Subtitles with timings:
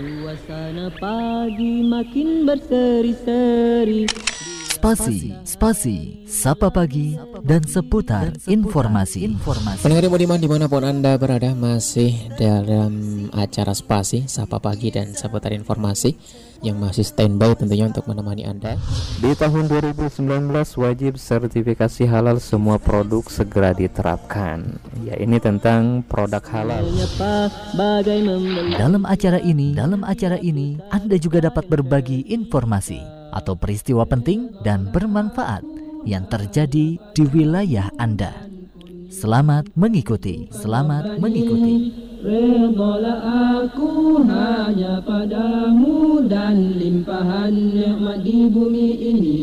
[0.00, 4.29] Suasana pagi makin berseri-seri
[4.80, 7.12] Spasi, spasi, sapa pagi,
[7.44, 9.28] dan seputar informasi.
[9.28, 9.84] informasi.
[9.84, 15.52] Pendengar Budiman di mana pun Anda berada masih dalam acara spasi, sapa pagi, dan seputar
[15.52, 16.16] informasi
[16.64, 18.80] yang masih standby tentunya untuk menemani Anda.
[19.20, 20.16] Di tahun 2019
[20.80, 24.80] wajib sertifikasi halal semua produk segera diterapkan.
[25.04, 26.88] Ya ini tentang produk halal.
[28.80, 34.90] Dalam acara ini, dalam acara ini Anda juga dapat berbagi informasi atau peristiwa penting dan
[34.90, 35.62] bermanfaat
[36.04, 38.50] yang terjadi di wilayah Anda.
[39.10, 41.90] Selamat mengikuti, selamat mengikuti.
[42.20, 43.20] Redalah
[43.64, 49.40] aku hanya padamu dan limpahan nikmat di bumi ini.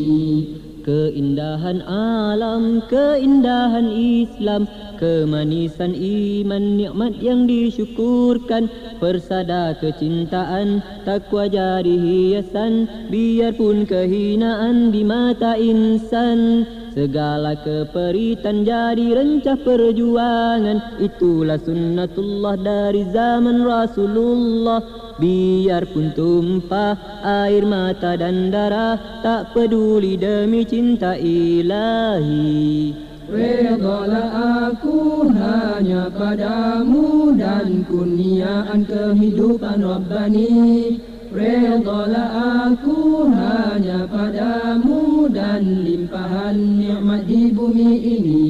[0.88, 4.64] Keindahan alam, keindahan Islam,
[4.96, 16.64] kemanisan iman, nikmat yang disyukurkan, persada kecintaan, takwa jadi hiasan, biarpun kehinaan di mata insan.
[16.98, 20.98] Segala keperitan jadi rencah perjuangan.
[20.98, 24.82] Itulah sunnatullah dari zaman Rasulullah.
[25.14, 32.90] Biarpun tumpah air mata dan darah Tak peduli demi cinta ilahi.
[33.30, 47.28] Redalah aku hanya padamu dan kurniaan kehidupan Rabbani Redalah aku hanya padamu dan limpahan nikmat
[47.28, 48.48] di bumi ini.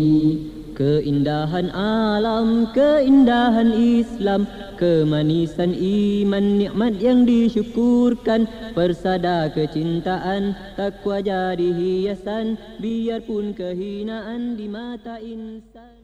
[0.79, 4.47] Keindahan alam, keindahan Islam
[4.79, 8.47] Kemanisan iman, nikmat yang disyukurkan.
[8.79, 15.98] Persada kecintaan, takwa jadi hiasan Biarpun kehinaan di mata insan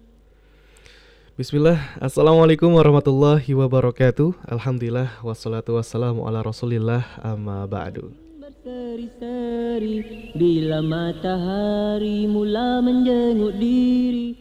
[1.34, 4.38] Bismillah, Assalamualaikum warahmatullahi wabarakatuh.
[4.46, 8.14] Alhamdulillah, wassalatu wassalamu ala rasulillah amma ba'du.
[10.38, 14.38] Bila matahari mula menjenguk diri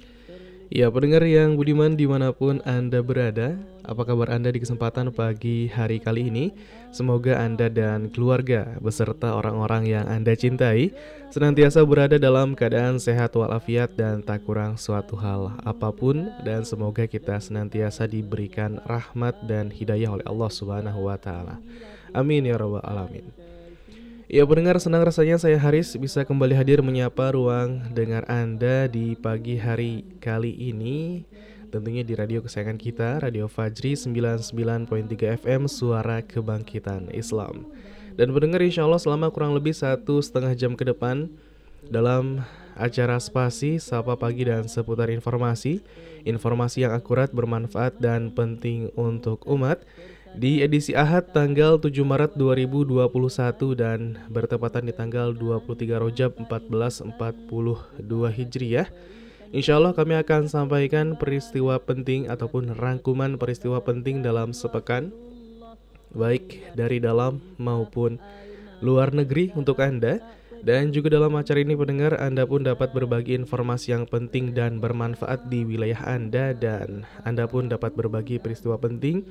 [0.74, 5.70] Ya pendengar yang budiman di mana pun Anda berada Apa kabar Anda di kesempatan pagi
[5.70, 6.50] hari kali ini?
[6.90, 10.90] Semoga Anda dan keluarga beserta orang-orang yang Anda cintai
[11.30, 16.30] Senantiasa berada dalam keadaan sehat walafiat dan tak kurang suatu hal apa pun.
[16.46, 21.58] Dan semoga kita senantiasa diberikan rahmat dan hidayah oleh Allah subhanahu wa ta'ala.
[22.14, 23.43] Amin ya rabbal alamin
[24.34, 29.62] Ya pendengar senang rasanya saya Haris bisa kembali hadir menyapa ruang dengar Anda di pagi
[29.62, 31.22] hari kali ini.
[31.70, 34.90] Tentunya di radio kesayangan kita, Radio Fajri 99.3
[35.38, 37.70] FM Suara Kebangkitan Islam.
[38.18, 41.30] Dan pendengar insya Allah selama kurang lebih satu setengah jam ke depan
[41.86, 42.42] Dalam
[42.74, 45.78] acara spasi, sapa pagi dan seputar informasi
[46.26, 49.86] Informasi yang akurat, bermanfaat dan penting untuk umat
[50.34, 53.06] di edisi Ahad tanggal 7 Maret 2021
[53.78, 57.14] dan bertepatan di tanggal 23 Rojab 1442
[58.34, 58.90] Hijriah.
[59.54, 65.14] Insya Allah kami akan sampaikan peristiwa penting ataupun rangkuman peristiwa penting dalam sepekan
[66.14, 68.18] baik dari dalam maupun
[68.82, 70.18] luar negeri untuk Anda
[70.64, 75.52] dan juga dalam acara ini pendengar Anda pun dapat berbagi informasi yang penting dan bermanfaat
[75.52, 79.28] di wilayah Anda dan Anda pun dapat berbagi peristiwa penting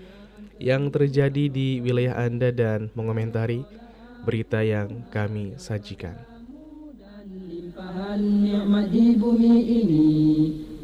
[0.62, 3.66] yang terjadi di wilayah Anda dan mengomentari
[4.22, 6.14] berita yang kami sajikan.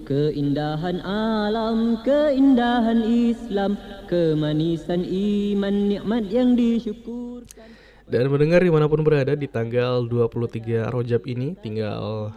[0.08, 3.76] Keindahan alam, keindahan Islam,
[4.08, 7.68] kemanisan iman, nikmat yang disyukurkan.
[8.08, 12.32] Dan mendengar di mana pun berada di tanggal 23 Rojab ini tinggal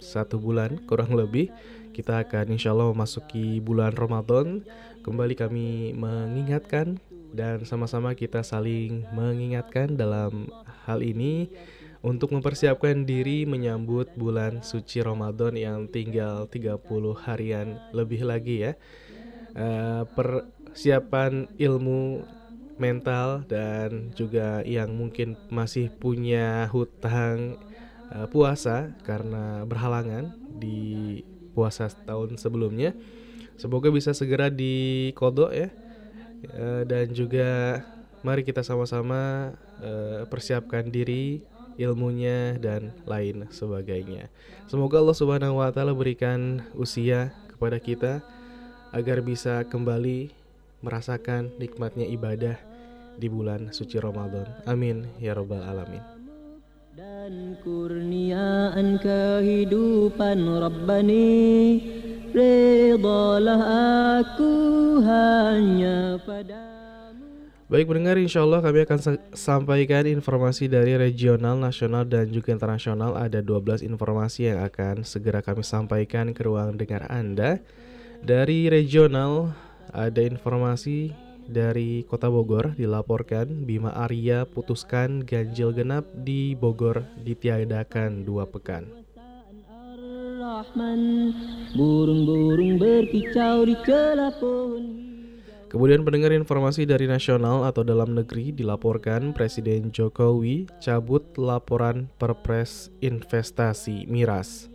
[0.00, 1.52] satu bulan kurang lebih
[1.92, 4.64] kita akan insya Allah memasuki bulan Ramadan
[5.00, 7.00] Kembali kami mengingatkan
[7.32, 10.52] dan sama-sama kita saling mengingatkan dalam
[10.84, 11.48] hal ini
[12.04, 16.84] untuk mempersiapkan diri menyambut bulan suci Ramadan yang tinggal 30
[17.24, 18.72] harian lebih lagi ya.
[19.56, 22.20] Uh, persiapan ilmu
[22.76, 27.56] mental dan juga yang mungkin masih punya hutang
[28.12, 31.24] uh, puasa karena berhalangan di
[31.56, 32.92] puasa tahun sebelumnya
[33.60, 35.68] Semoga bisa segera dikodok ya.
[36.40, 37.84] E, dan juga
[38.24, 41.44] mari kita sama-sama e, persiapkan diri
[41.76, 44.32] ilmunya dan lain sebagainya.
[44.64, 48.24] Semoga Allah Subhanahu wa taala berikan usia kepada kita
[48.96, 50.32] agar bisa kembali
[50.80, 52.56] merasakan nikmatnya ibadah
[53.20, 54.48] di bulan suci Ramadan.
[54.64, 56.00] Amin ya rabbal alamin.
[56.96, 61.28] Dan kurniaan kehidupan Rabbani
[62.30, 63.62] Redalah
[64.22, 64.52] aku
[65.02, 68.98] hanya padamu Baik pendengar, insya Allah kami akan
[69.30, 73.14] sampaikan informasi dari regional, nasional, dan juga internasional.
[73.14, 77.62] Ada 12 informasi yang akan segera kami sampaikan ke ruang dengar Anda.
[78.22, 79.54] Dari regional,
[79.94, 81.14] ada informasi
[81.50, 89.09] dari Kota Bogor dilaporkan Bima Arya putuskan ganjil genap di Bogor ditiadakan dua pekan.
[91.76, 95.10] Burung-burung berkicau di celah pohon
[95.70, 104.10] Kemudian pendengar informasi dari nasional atau dalam negeri dilaporkan Presiden Jokowi cabut laporan Perpres investasi
[104.10, 104.66] miras.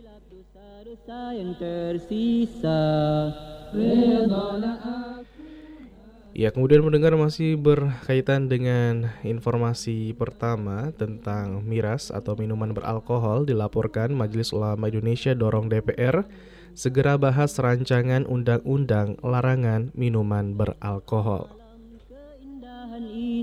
[6.36, 14.52] Ya, kemudian mendengar masih berkaitan dengan informasi pertama tentang miras atau minuman beralkohol dilaporkan Majelis
[14.52, 16.28] Ulama Indonesia dorong DPR
[16.76, 21.55] segera bahas rancangan undang-undang larangan minuman beralkohol.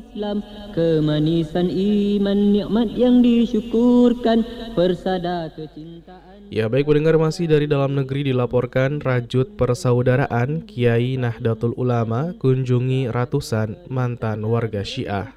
[0.02, 0.42] Islam,
[0.74, 4.42] kemanisan iman, nikmat yang disyukurkan,
[4.74, 6.50] persada kecintaan.
[6.54, 13.90] Ya baik pendengar masih dari dalam negeri dilaporkan rajut persaudaraan Kiai Nahdlatul Ulama kunjungi ratusan
[13.90, 15.34] mantan warga Syiah.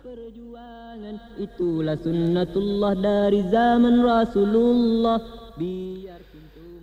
[1.37, 5.21] Itulah sunnatullah dari zaman Rasulullah
[5.57, 6.26] biar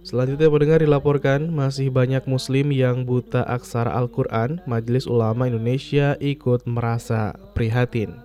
[0.04, 7.32] Selanjutnya pendengar dilaporkan masih banyak muslim yang buta aksara Al-Quran Majelis Ulama Indonesia ikut merasa
[7.56, 8.20] prihatin.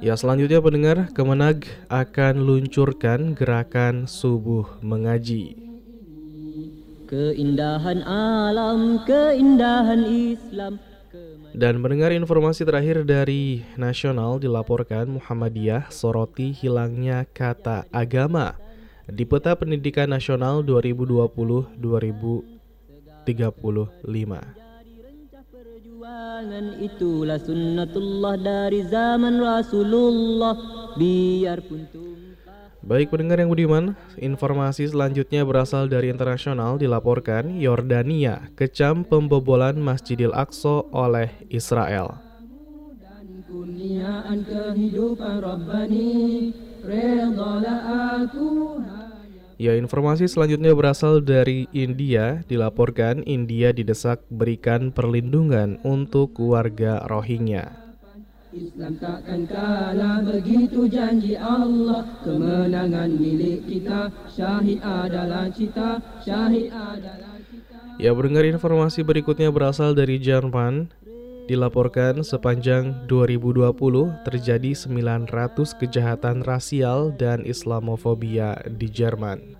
[0.00, 5.58] Ya selanjutnya pendengar Kemenag akan luncurkan gerakan subuh mengaji.
[7.10, 10.78] Keindahan alam, keindahan Islam
[11.50, 18.54] dan mendengar informasi terakhir dari nasional dilaporkan Muhammadiyah soroti hilangnya kata agama
[19.10, 23.26] di peta pendidikan nasional 2020-2035.
[26.80, 30.56] Itulah sunnatullah dari zaman Rasulullah
[30.96, 31.84] biarpun
[32.80, 40.88] Baik pendengar yang budiman, informasi selanjutnya berasal dari internasional dilaporkan Yordania kecam pembobolan Masjidil Aqsa
[40.88, 42.24] oleh Israel.
[49.60, 52.40] Ya, informasi selanjutnya berasal dari India.
[52.48, 57.79] Dilaporkan India didesak berikan perlindungan untuk warga Rohingya.
[58.50, 64.10] Islam takkan kalah begitu janji Allah Kemenangan milik kita.
[64.26, 67.78] Syahid adalah cita Syahid adalah cita.
[68.02, 70.90] Ya mendengar informasi berikutnya berasal dari Jerman.
[71.46, 73.70] Dilaporkan sepanjang 2020
[74.26, 75.30] terjadi 900
[75.78, 79.58] kejahatan rasial dan Islamofobia di Jerman.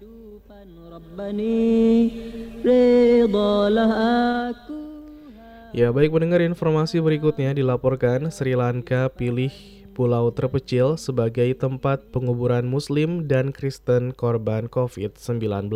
[5.70, 9.54] Ya baik mendengar informasi berikutnya dilaporkan Sri Lanka pilih
[9.94, 15.70] pulau terpecil sebagai tempat penguburan muslim dan kristen korban COVID-19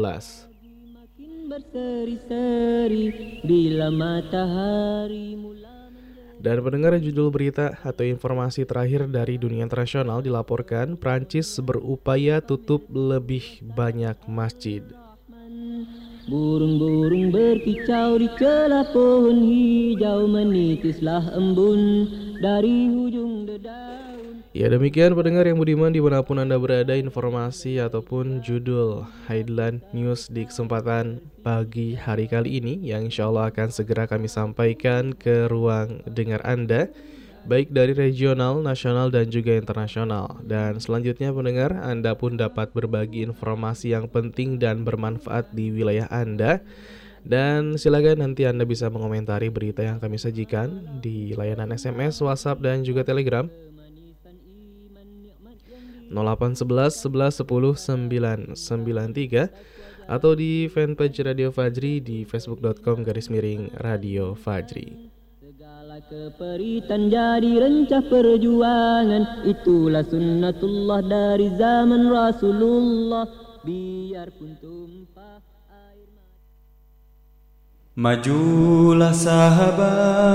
[6.45, 13.63] dan pendengar judul berita atau informasi terakhir dari dunia internasional dilaporkan Prancis berupaya tutup lebih
[13.63, 14.83] banyak masjid.
[16.25, 22.09] Burung-burung berkicau di celah pohon hijau menitislah embun
[22.41, 24.41] dari ujung dedaun.
[24.57, 30.33] Ya demikian pendengar yang budiman di mana pun anda berada informasi ataupun judul headline news
[30.33, 36.01] di kesempatan pagi hari kali ini yang insya Allah akan segera kami sampaikan ke ruang
[36.09, 36.89] dengar anda
[37.45, 40.41] baik dari regional, nasional, dan juga internasional.
[40.45, 46.65] Dan selanjutnya pendengar, Anda pun dapat berbagi informasi yang penting dan bermanfaat di wilayah Anda.
[47.25, 52.85] Dan silakan nanti Anda bisa mengomentari berita yang kami sajikan di layanan SMS, WhatsApp, dan
[52.85, 53.49] juga Telegram
[56.13, 65.14] 0811 11 10 993 atau di fanpage Radio Fajri di facebook.com garis miring Radio Fajri.
[65.95, 69.47] Keperitan jadi rencah perjuangan.
[69.47, 73.31] Itulah sunnatullah dari zaman Rasulullah.
[73.63, 75.39] Biarpun tumpah
[75.71, 76.11] air
[77.95, 80.35] Majulah sahabat.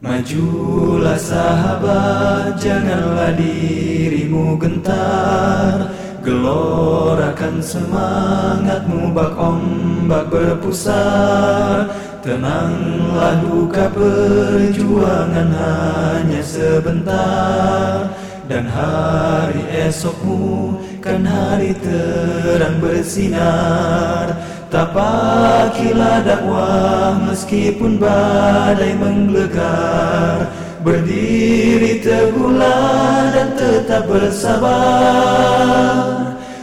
[0.00, 5.92] Majulah sahabat Janganlah dirimu gentar.
[6.24, 18.14] Gelorakan semangatmu Bak ombak berpusar Tenanglah duka perjuangan hanya sebentar?
[18.46, 24.38] Dan hari esokmu kan hari terang bersinar.
[24.70, 30.46] Tapakilah dakwah meskipun badai menggelegar.
[30.86, 34.70] Berdiri teguhlah dan tetap bersabar.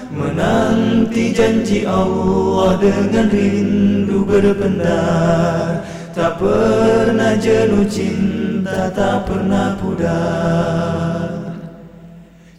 [0.07, 5.81] Menanti janji Allah dengan rindu berpendar
[6.13, 11.53] Tak pernah jenuh cinta, tak pernah pudar.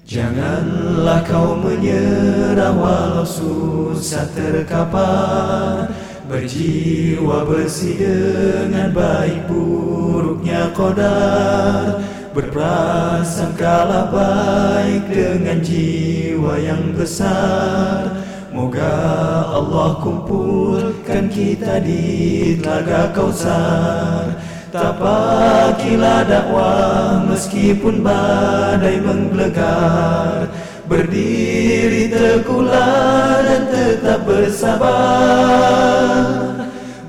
[0.06, 5.92] Janganlah kau menyerah walau susah terkapar.
[6.30, 11.98] Berjiwa bersih dengan baik buruknya kodar
[12.30, 18.19] Berprasangkalah baik dengan jiwa yang besar
[18.50, 24.34] Moga Allah kumpulkan kita di telaga kausar.
[24.74, 30.50] Tapakilah dakwah meskipun badai menggelegar.
[30.90, 34.98] Berdiri teguhlah dan tetap bersabar.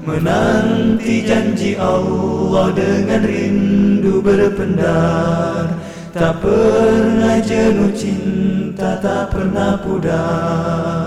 [0.06, 5.74] Menanti janji Allah dengan rindu berpendar.
[6.14, 11.01] Tak pernah jenuh cinta, tak pernah pudar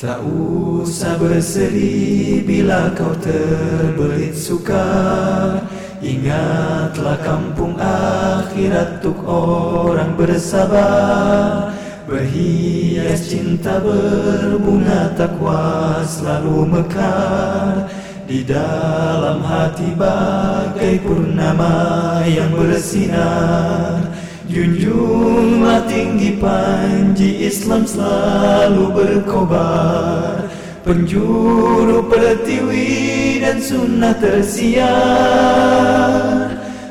[0.00, 5.60] Tak usah bersedih bila kau terbelit sukar.
[6.00, 11.68] Ingatlah kampung akhirat untuk orang bersabar.
[12.08, 17.84] Berhias cinta berbunga takwa selalu mekar.
[18.24, 24.09] Di dalam hati bagai purnama yang bersinar
[24.50, 30.50] Junjunglah tinggi panji Islam selalu berkobar.
[30.82, 34.90] Penjuru pertiwi dan sunnah tersiar.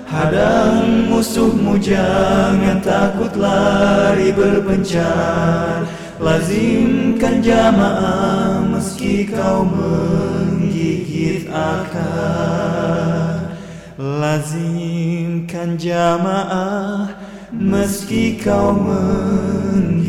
[0.08, 5.84] Hadang musuhmu jangan takut lari berpencar.
[6.16, 13.51] Lazimkan jamaah meski kau menggigit akar.
[14.00, 17.19] Lazimkan jamaah
[17.53, 20.06] meski kau menggigit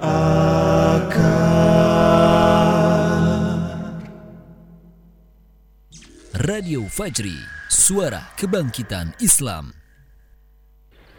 [0.00, 1.28] akar
[6.48, 7.36] Radio Fajri,
[7.68, 9.76] suara kebangkitan Islam.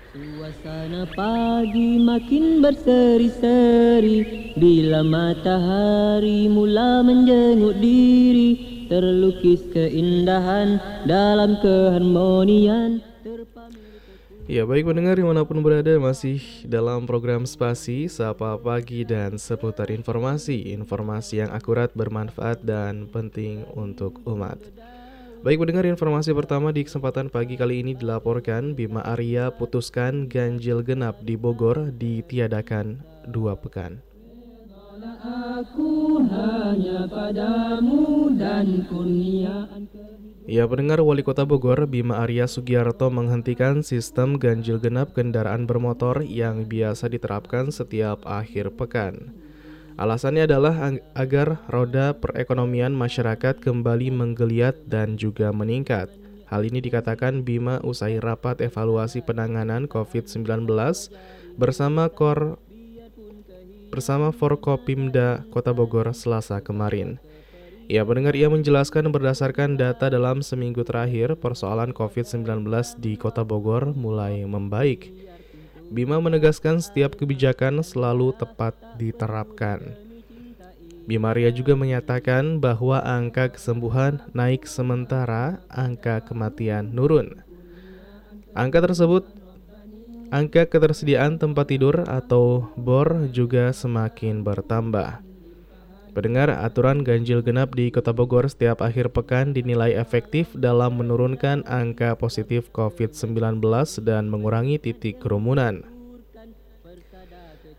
[0.09, 8.57] Suasana pagi makin berseri-seri Bila matahari mula menjenguk diri
[8.89, 13.05] Terlukis keindahan dalam keharmonian
[14.49, 19.93] Ya baik pendengar di mana pun berada masih dalam program Spasi Sapa Pagi dan seputar
[19.93, 20.73] informasi.
[20.73, 24.57] Informasi yang akurat, bermanfaat dan penting untuk umat.
[25.45, 31.21] Baik pendengar informasi pertama di kesempatan pagi kali ini dilaporkan Bima Arya putuskan ganjil genap
[31.21, 34.01] di Bogor ditiadakan dua pekan.
[35.21, 38.81] Aku hanya padamu dan
[40.49, 46.65] Ya pendengar Wali Kota Bogor Bima Arya Sugiarto menghentikan sistem ganjil genap kendaraan bermotor yang
[46.65, 49.29] biasa diterapkan setiap akhir pekan.
[49.93, 56.09] Alasannya adalah agar roda perekonomian masyarakat kembali menggeliat dan juga meningkat.
[56.49, 60.65] Hal ini dikatakan Bima usai rapat evaluasi penanganan COVID-19
[61.61, 62.57] bersama Kor
[63.93, 67.21] bersama Forkopimda Kota Bogor Selasa kemarin.
[67.89, 72.61] Ya, pendengar ia menjelaskan berdasarkan data dalam seminggu terakhir persoalan COVID-19
[73.01, 75.09] di Kota Bogor mulai membaik.
[75.89, 79.97] Bima menegaskan setiap kebijakan selalu tepat diterapkan.
[81.09, 87.41] Bima Ria juga menyatakan bahwa angka kesembuhan naik sementara angka kematian nurun.
[88.53, 89.25] Angka tersebut
[90.29, 95.28] angka ketersediaan tempat tidur atau BOR juga semakin bertambah.
[96.19, 102.19] Pendengar, aturan ganjil genap di Kota Bogor setiap akhir pekan dinilai efektif dalam menurunkan angka
[102.19, 103.63] positif COVID-19
[104.03, 105.87] dan mengurangi titik kerumunan.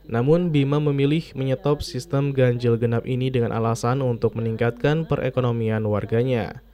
[0.09, 6.65] Namun, Bima memilih menyetop sistem ganjil genap ini dengan alasan untuk meningkatkan perekonomian warganya.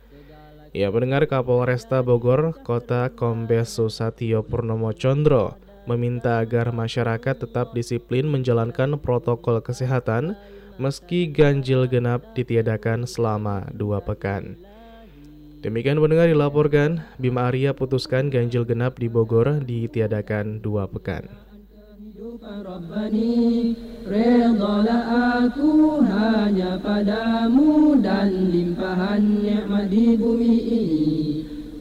[0.70, 5.58] Ya, pendengar Kapolresta Bogor, Kota Kombes Susatyo Purnomo Condro,
[5.90, 10.38] meminta agar masyarakat tetap disiplin menjalankan protokol kesehatan
[10.76, 14.56] meski ganjil genap ditiadakan selama dua pekan.
[15.64, 21.26] Demikian pendengar dilaporkan, Bima Arya putuskan ganjil genap di Bogor ditiadakan dua pekan.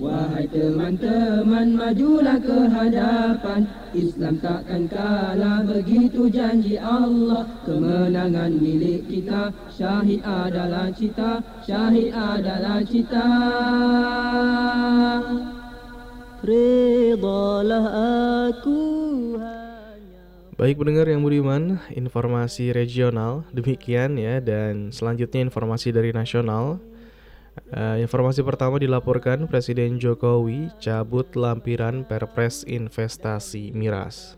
[0.05, 3.65] Wahai teman-teman majulah ke hadapan.
[3.89, 7.49] Islam takkan kalah begitu janji Allah.
[7.65, 13.27] Kemenangan milik kita Syahid adalah cita Syahid adalah cita.
[16.45, 17.85] Redalah
[18.53, 18.81] aku
[20.55, 26.79] Baik pendengar yang budiman, informasi regional demikian ya dan selanjutnya informasi dari nasional.
[27.65, 34.37] Uh, informasi pertama dilaporkan Presiden Jokowi cabut lampiran Perpres investasi miras.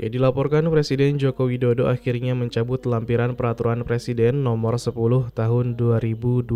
[0.00, 4.96] Ya dilaporkan Presiden Joko Widodo akhirnya mencabut lampiran peraturan Presiden nomor 10
[5.36, 6.48] tahun 2021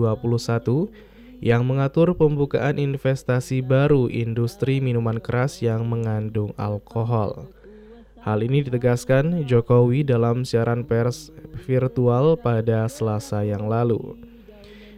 [1.44, 7.52] yang mengatur pembukaan investasi baru industri minuman keras yang mengandung alkohol.
[8.26, 11.30] Hal ini ditegaskan Jokowi dalam siaran pers
[11.62, 14.18] virtual pada Selasa yang lalu.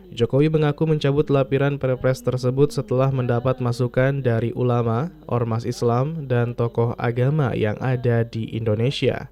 [0.08, 6.96] Jokowi mengaku mencabut lapiran perpres tersebut setelah mendapat masukan dari ulama, ormas Islam, dan tokoh
[6.96, 9.28] agama yang ada di Indonesia.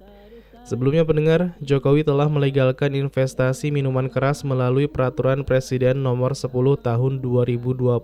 [0.61, 6.53] Sebelumnya pendengar, Jokowi telah melegalkan investasi minuman keras melalui peraturan Presiden nomor 10
[6.85, 7.97] tahun 2021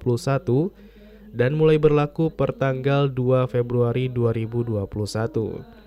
[1.38, 5.83] dan mulai berlaku per tanggal 2 Februari 2021.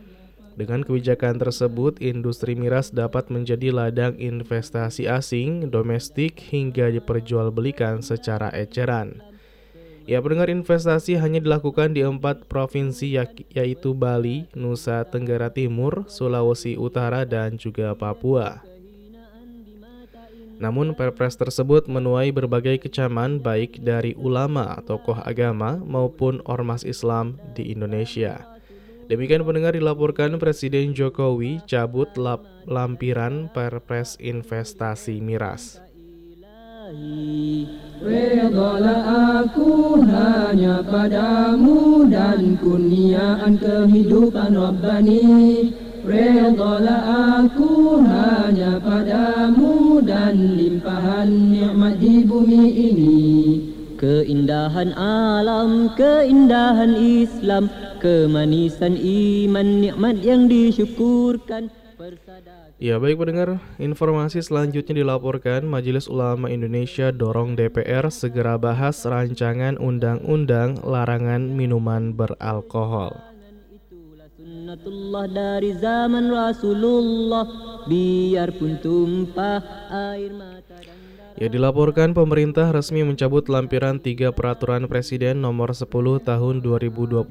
[0.57, 9.21] Dengan kebijakan tersebut, industri miras dapat menjadi ladang investasi asing, domestik, hingga diperjualbelikan secara eceran.
[10.09, 13.21] Ya, pendengar investasi hanya dilakukan di empat provinsi
[13.53, 18.65] yaitu Bali, Nusa Tenggara Timur, Sulawesi Utara, dan juga Papua.
[20.57, 27.77] Namun perpres tersebut menuai berbagai kecaman baik dari ulama, tokoh agama, maupun ormas Islam di
[27.77, 28.56] Indonesia.
[29.07, 35.79] Demikian pendengar dilaporkan Presiden Jokowi cabut lap lampiran perpres investasi miras.
[38.03, 39.03] Redalah
[39.43, 45.75] aku hanya padamu dan kurniaan kehidupan Rabbani
[46.07, 47.03] Redalah
[47.42, 53.27] aku hanya padamu dan limpahan nikmat di bumi ini
[53.97, 57.73] Keindahan alam, keindahan Islam
[58.07, 61.75] Kemanisan iman, nikmat yang disyukurkan.
[62.79, 65.66] Ya baik pendengar, informasi selanjutnya dilaporkan.
[65.66, 73.11] Majelis Ulama Indonesia dorong DPR segera bahas rancangan undang-undang larangan minuman beralkohol.
[74.38, 77.47] Sunnatullah dari zaman Rasulullah.
[77.90, 79.59] Biarpun tumpah
[79.90, 80.65] air mata
[81.37, 85.85] Ya dilaporkan pemerintah resmi mencabut lampiran tiga peraturan Presiden nomor 10
[86.25, 87.29] tahun 2021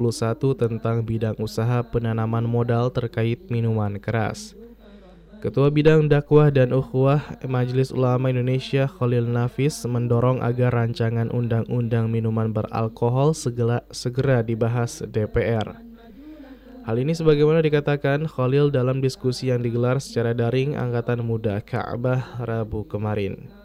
[0.54, 4.54] tentang bidang usaha penanaman modal terkait minuman keras.
[5.42, 12.54] Ketua Bidang Dakwah dan Ukhuwah Majelis Ulama Indonesia Khalil Nafis mendorong agar rancangan undang-undang minuman
[12.54, 15.82] beralkohol segera, segera dibahas DPR.
[16.86, 22.86] Hal ini sebagaimana dikatakan Khalil dalam diskusi yang digelar secara daring Angkatan Muda Ka'bah Rabu
[22.86, 23.65] kemarin.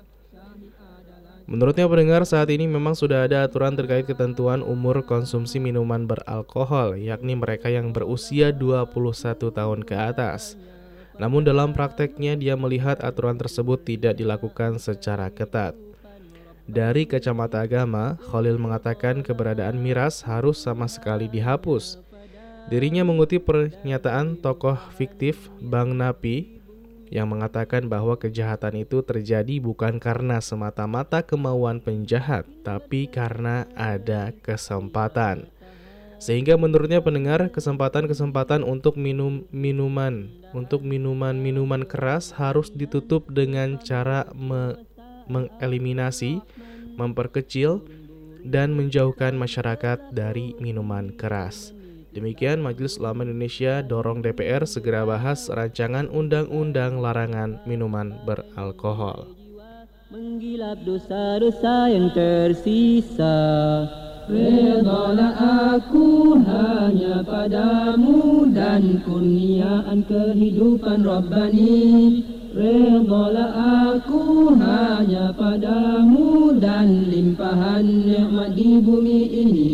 [1.51, 7.35] Menurutnya pendengar saat ini memang sudah ada aturan terkait ketentuan umur konsumsi minuman beralkohol yakni
[7.35, 10.55] mereka yang berusia 21 tahun ke atas.
[11.19, 15.75] Namun dalam prakteknya dia melihat aturan tersebut tidak dilakukan secara ketat.
[16.71, 21.99] Dari kacamata agama, Khalil mengatakan keberadaan miras harus sama sekali dihapus.
[22.71, 26.60] Dirinya mengutip pernyataan tokoh fiktif Bang Napi
[27.11, 35.51] yang mengatakan bahwa kejahatan itu terjadi bukan karena semata-mata kemauan penjahat, tapi karena ada kesempatan.
[36.23, 44.79] Sehingga menurutnya pendengar kesempatan-kesempatan untuk minum minuman untuk minuman-minuman keras harus ditutup dengan cara me
[45.31, 46.43] mengeliminasi,
[46.99, 47.87] memperkecil
[48.43, 51.71] dan menjauhkan masyarakat dari minuman keras.
[52.11, 59.31] Demikian Majelis Ulama Indonesia dorong DPR segera bahas rancangan undang-undang larangan minuman beralkohol.
[60.11, 63.39] Menggilap dosa-dosa yang tersisa.
[64.27, 72.27] Redalah aku hanya padamu dan kurniaan kehidupan Rabbani.
[72.51, 73.55] Redalah
[73.95, 79.71] aku hanya padamu dan limpahan nikmat di bumi ini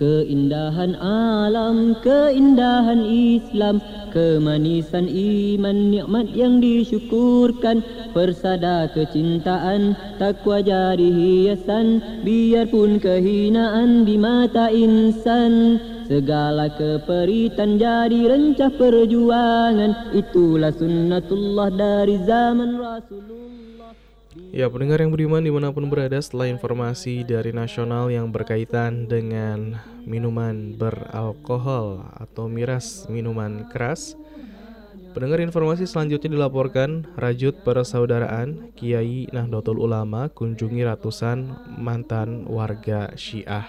[0.00, 7.84] Keindahan alam, keindahan Islam Kemanisan iman, nikmat yang disyukurkan
[8.16, 15.76] Persada kecintaan, takwa jadi hiasan Biarpun kehinaan di mata insan.
[16.08, 23.49] Segala keperitan jadi rencah perjuangan Itulah sunnatullah dari zaman Rasulullah
[24.30, 29.82] Ya, pendengar yang beriman di mana pun berada setelah informasi dari nasional yang berkaitan dengan
[30.06, 34.14] minuman beralkohol atau miras minuman keras,
[35.10, 43.66] Pendengar informasi selanjutnya dilaporkan Rajut Persaudaraan Kiai Nahdlatul Ulama kunjungi ratusan mantan warga Syiah.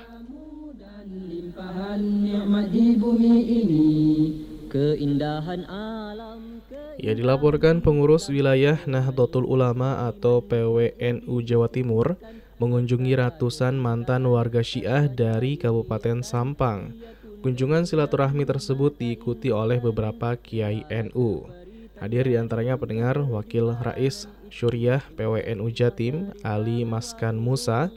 [4.69, 6.60] Keindahan alam
[6.99, 12.15] Ya dilaporkan pengurus wilayah Nahdlatul Ulama atau PWNU Jawa Timur
[12.61, 16.93] mengunjungi ratusan mantan warga Syiah dari Kabupaten Sampang
[17.41, 21.49] Kunjungan silaturahmi tersebut diikuti oleh beberapa kiai NU.
[21.97, 27.89] Hadir di antaranya pendengar Wakil Rais Syuriah PWNU Jatim Ali Maskan Musa,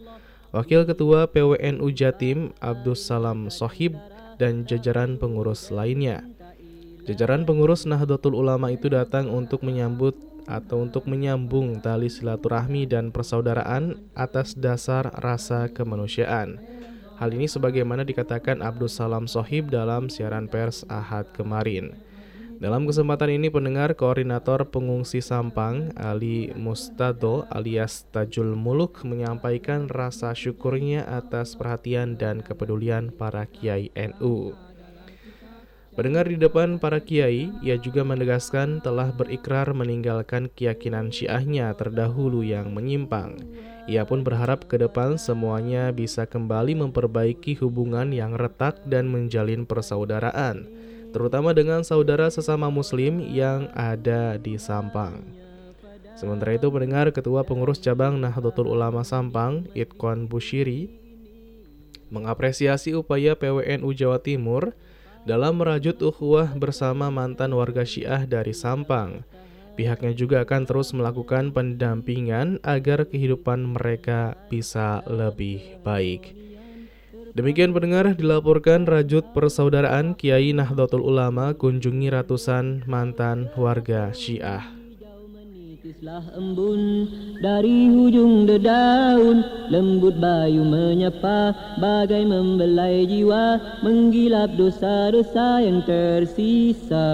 [0.49, 4.01] Wakil Ketua PWNU Jatim Abdus Salam Sohib,
[4.41, 6.25] dan jajaran pengurus lainnya.
[7.05, 10.17] Jajaran pengurus Nahdlatul Ulama itu datang untuk menyambut
[10.49, 16.61] atau untuk menyambung tali silaturahmi dan persaudaraan atas dasar rasa kemanusiaan.
[17.21, 21.93] Hal ini sebagaimana dikatakan Abdul Salam Sohib dalam siaran pers Ahad kemarin.
[22.57, 31.05] Dalam kesempatan ini pendengar koordinator pengungsi Sampang Ali Mustado alias Tajul Muluk menyampaikan rasa syukurnya
[31.05, 34.57] atas perhatian dan kepedulian para kiai NU.
[35.95, 42.75] Pendengar di depan para kiai, ia juga menegaskan telah berikrar meninggalkan keyakinan syiahnya terdahulu yang
[42.75, 43.39] menyimpang.
[43.87, 50.67] Ia pun berharap ke depan semuanya bisa kembali memperbaiki hubungan yang retak dan menjalin persaudaraan,
[51.15, 55.23] terutama dengan saudara sesama muslim yang ada di Sampang.
[56.19, 60.91] Sementara itu pendengar Ketua Pengurus Cabang Nahdlatul Ulama Sampang, Itkon Bushiri,
[62.11, 64.75] mengapresiasi upaya PWNU Jawa Timur
[65.25, 69.25] dalam merajut ukhuwah bersama mantan warga Syiah dari Sampang.
[69.75, 76.31] Pihaknya juga akan terus melakukan pendampingan agar kehidupan mereka bisa lebih baik.
[77.35, 84.74] Demikian pendengar dilaporkan rajut persaudaraan Kiai Nahdlatul Ulama kunjungi ratusan mantan warga Syiah.
[85.85, 87.05] Titislah embun
[87.45, 89.45] dari hujung dedaun.
[89.69, 93.61] Lembut bayu menyapa bagai membelai jiwa.
[93.85, 97.05] Menggilap dosa-dosa yang tersisa.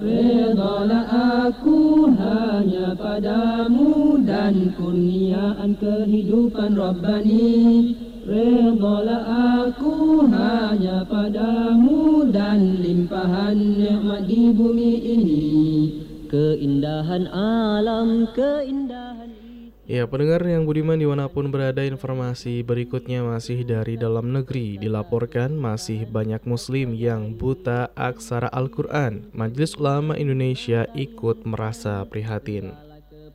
[0.00, 1.04] Redalah
[1.52, 7.52] aku hanya padamu Dan kurniaan kehidupan Rabbani.
[8.24, 9.28] Redalah
[9.68, 15.43] aku hanya padamu Dan limpahan nikmat di bumi ini
[16.34, 19.30] Keindahan alam, keindahan
[19.86, 24.74] Ya, pendengar yang budiman di mana pun berada informasi berikutnya masih dari dalam negeri.
[24.82, 29.30] Dilaporkan masih banyak muslim yang buta aksara Al-Quran.
[29.30, 32.74] Majelis Ulama Indonesia ikut merasa prihatin.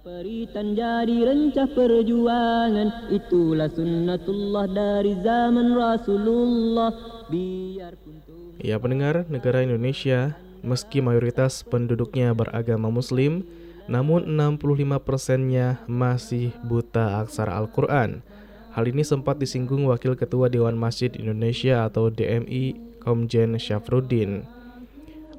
[0.03, 6.91] Peritan jadi rencah perjuangan Itulah sunnatullah dari zaman Rasulullah.
[7.31, 8.19] Biarpun
[8.59, 13.47] Ya pendengar, negara Indonesia Meski mayoritas penduduknya beragama muslim,
[13.89, 18.21] namun 65 persennya masih buta aksara Al-Quran.
[18.69, 24.45] Hal ini sempat disinggung Wakil Ketua Dewan Masjid Indonesia atau DMI Komjen Syafruddin.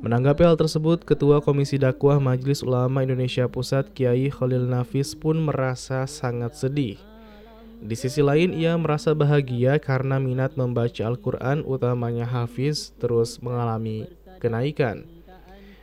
[0.00, 6.08] Menanggapi hal tersebut, Ketua Komisi Dakwah Majelis Ulama Indonesia Pusat Kiai Khalil Nafis pun merasa
[6.08, 6.96] sangat sedih.
[7.80, 14.04] Di sisi lain, ia merasa bahagia karena minat membaca Al-Quran utamanya Hafiz terus mengalami
[14.40, 15.04] kenaikan.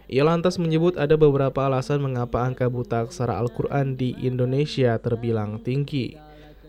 [0.10, 6.18] Ia lantas menyebut ada beberapa alasan mengapa angka buta aksara Al-Quran di Indonesia terbilang tinggi.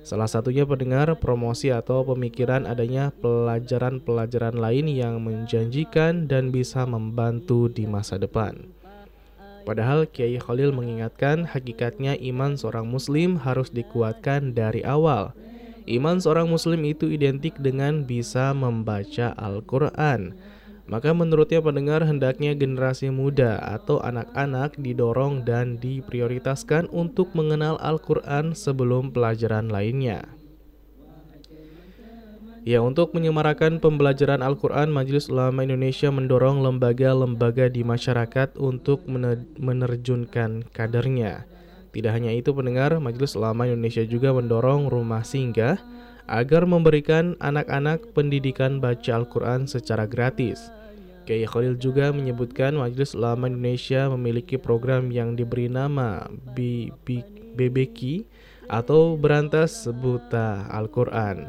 [0.02, 7.84] Salah satunya pendengar promosi atau pemikiran adanya pelajaran-pelajaran lain yang menjanjikan dan bisa membantu di
[7.84, 8.68] masa depan.
[9.68, 15.36] Padahal Kiai Khalil mengingatkan hakikatnya iman seorang muslim harus dikuatkan dari awal.
[15.84, 20.36] Iman seorang muslim itu identik dengan bisa membaca Al-Quran.
[20.88, 29.12] Maka menurutnya pendengar hendaknya generasi muda atau anak-anak didorong dan diprioritaskan untuk mengenal Al-Quran sebelum
[29.12, 30.24] pelajaran lainnya.
[32.64, 39.04] Ya, untuk menyemarakan pembelajaran Al-Quran, Majelis Ulama Indonesia mendorong lembaga-lembaga di masyarakat untuk
[39.60, 41.48] menerjunkan kadernya.
[41.92, 45.80] Tidak hanya itu pendengar, Majelis Ulama Indonesia juga mendorong rumah singgah
[46.28, 50.68] agar memberikan anak-anak pendidikan baca Al-Quran secara gratis.
[51.24, 56.24] Kiai Khalil juga menyebutkan Majelis Ulama Indonesia memiliki program yang diberi nama
[56.56, 58.24] BBQ
[58.68, 61.48] atau Berantas Buta Al-Quran.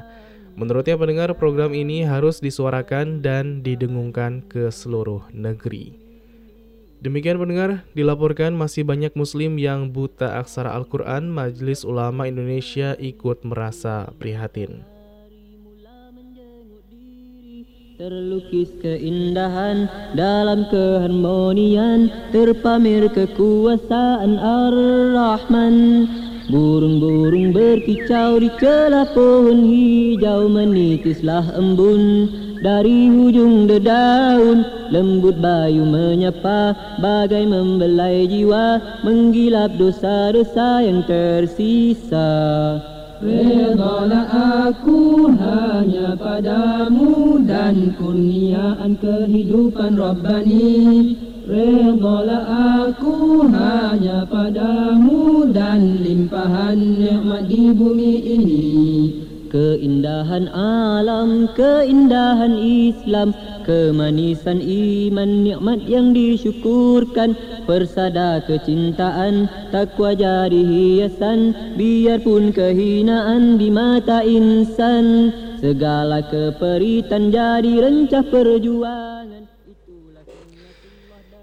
[0.60, 6.09] Menurutnya pendengar program ini harus disuarakan dan didengungkan ke seluruh negeri.
[7.00, 14.12] Demikian pendengar, dilaporkan masih banyak muslim yang buta aksara Al-Quran, Majelis Ulama Indonesia ikut merasa
[14.20, 14.84] prihatin.
[17.96, 25.76] Terlukis keindahan dalam keharmonian Terpamer kekuasaan Ar-Rahman
[26.50, 32.26] Burung-burung berkicau di celah pohon hijau Menitislah embun.
[32.60, 42.28] Dari hujung dedaun Lembut bayu menyapa Bagai membelai jiwa Menggilap dosa-dosa yang tersisa.
[43.22, 52.46] Redalah aku hanya padamu Dan kurniaan kehidupan Rabbani Redalah
[52.94, 58.66] aku hanya padamu Dan limpahan nikmat di bumi ini.
[59.50, 63.34] Keindahan alam, keindahan Islam
[63.66, 67.34] Kemanisan iman, nikmat yang disyukurkan.
[67.66, 75.34] Persada kecintaan, takwa jadi hiasan Biarpun kehinaan di mata insan.
[75.58, 79.49] Segala keperitan jadi rencah perjuangan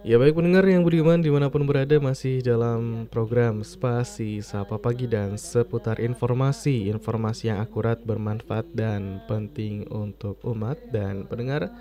[0.07, 5.11] Ya baik pendengar yang budiman di mana pun berada masih dalam program Spasi Sapa Pagi
[5.11, 10.79] dan seputar informasi Informasi yang akurat, bermanfaat dan penting untuk umat.
[10.95, 11.75] Dan pendengar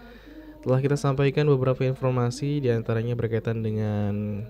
[0.66, 4.42] telah kita sampaikan beberapa informasi di antaranya berkaitan dengan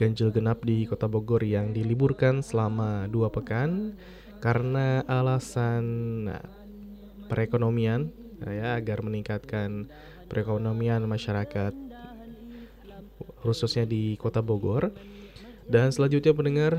[0.00, 3.92] ganjil genap di kota Bogor yang diliburkan selama dua pekan
[4.40, 5.84] Karena alasan
[7.28, 8.08] perekonomian
[8.40, 9.92] ya agar meningkatkan
[10.32, 11.85] perekonomian masyarakat
[13.42, 14.92] khususnya di kota Bogor.
[15.66, 16.72] Dan selanjutnya pendengar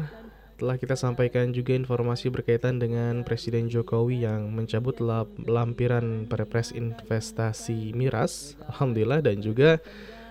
[0.58, 4.98] telah kita sampaikan juga informasi berkaitan dengan Presiden Jokowi yang mencabut
[5.46, 9.78] lampiran perpres investasi miras, alhamdulillah dan juga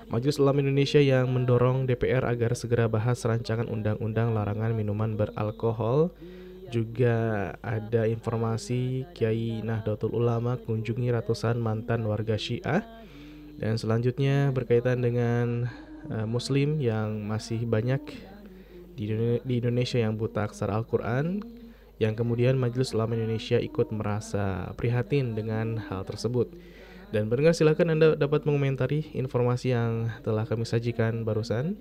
[0.06, 6.14] Majelis Ulama Indonesia yang mendorong DPR agar segera bahas rancangan undang-undang larangan minuman beralkohol.
[6.70, 12.86] Juga ada informasi Kiai Nahdlatul Ulama kunjungi ratusan mantan warga Syiah.
[13.58, 15.66] Dan selanjutnya berkaitan dengan
[16.10, 18.02] uh, Muslim yang masih banyak
[18.96, 19.04] di,
[19.44, 21.44] di Indonesia yang buta aksara Al-Quran,
[22.00, 26.48] yang kemudian Majelis Ulama Indonesia ikut merasa prihatin dengan hal tersebut.
[27.14, 31.78] Dan pendengar silakan Anda dapat mengomentari informasi yang telah kami sajikan barusan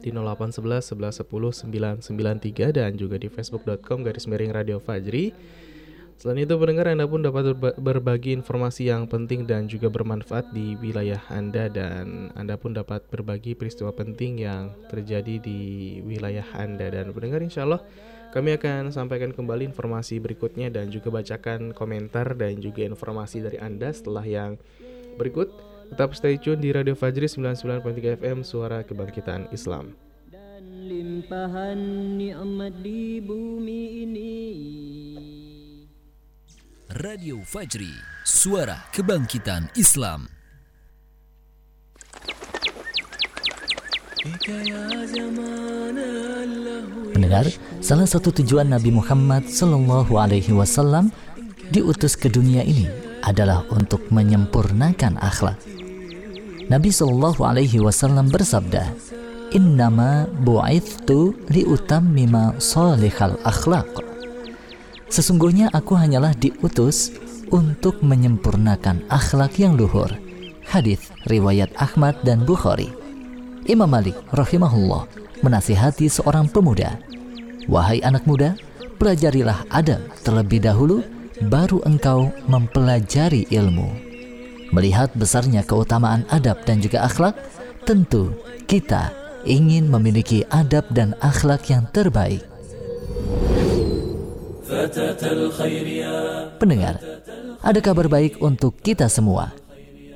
[0.00, 5.36] di 0811 11 10 993 dan juga di facebook.com garis miring radio Fajri
[6.20, 11.16] Selain itu pendengar Anda pun dapat berbagi informasi yang penting dan juga bermanfaat di wilayah
[11.32, 17.40] Anda dan Anda pun dapat berbagi peristiwa penting yang terjadi di wilayah Anda dan pendengar
[17.40, 17.80] insya Allah
[18.36, 23.88] kami akan sampaikan kembali informasi berikutnya dan juga bacakan komentar dan juga informasi dari Anda
[23.88, 24.60] setelah yang
[25.16, 25.48] berikut.
[25.90, 29.96] Tetap stay tune di Radio Fajri 99.3 FM Suara Kebangkitan Islam.
[30.30, 31.80] Dan limpahan
[32.14, 34.30] nikmat di bumi ini.
[36.98, 37.94] Radio Fajri,
[38.26, 40.26] suara kebangkitan Islam.
[47.14, 47.46] Pendengar,
[47.78, 51.14] salah satu tujuan Nabi Muhammad Sallallahu Alaihi Wasallam
[51.70, 52.90] diutus ke dunia ini
[53.22, 55.62] adalah untuk menyempurnakan akhlak.
[56.66, 58.90] Nabi Sallallahu Alaihi Wasallam bersabda,
[59.54, 64.09] Innama bu'ithtu liutammima salihal akhlaq
[65.10, 67.10] Sesungguhnya aku hanyalah diutus
[67.50, 70.06] untuk menyempurnakan akhlak yang luhur.
[70.70, 72.94] Hadis riwayat Ahmad dan Bukhari.
[73.66, 75.10] Imam Malik rahimahullah
[75.42, 76.94] menasihati seorang pemuda,
[77.66, 78.54] "Wahai anak muda,
[79.02, 81.02] pelajarilah adab terlebih dahulu
[81.50, 83.90] baru engkau mempelajari ilmu."
[84.70, 87.34] Melihat besarnya keutamaan adab dan juga akhlak,
[87.82, 88.30] tentu
[88.70, 89.10] kita
[89.42, 92.46] ingin memiliki adab dan akhlak yang terbaik.
[96.62, 97.02] Pendengar,
[97.58, 99.50] ada kabar baik untuk kita semua.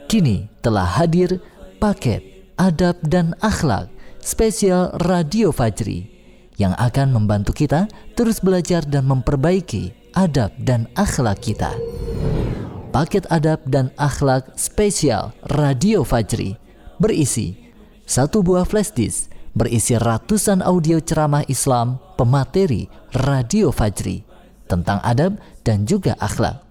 [0.07, 1.43] Kini telah hadir
[1.83, 2.23] paket
[2.55, 3.91] adab dan akhlak
[4.23, 6.07] spesial Radio Fajri
[6.55, 11.75] yang akan membantu kita terus belajar dan memperbaiki adab dan akhlak kita.
[12.95, 16.55] Paket adab dan akhlak spesial Radio Fajri
[17.03, 17.59] berisi
[18.07, 22.87] satu buah flash disk berisi ratusan audio ceramah Islam pemateri
[23.19, 24.34] Radio Fajri
[24.67, 26.65] tentang adab dan juga akhlak.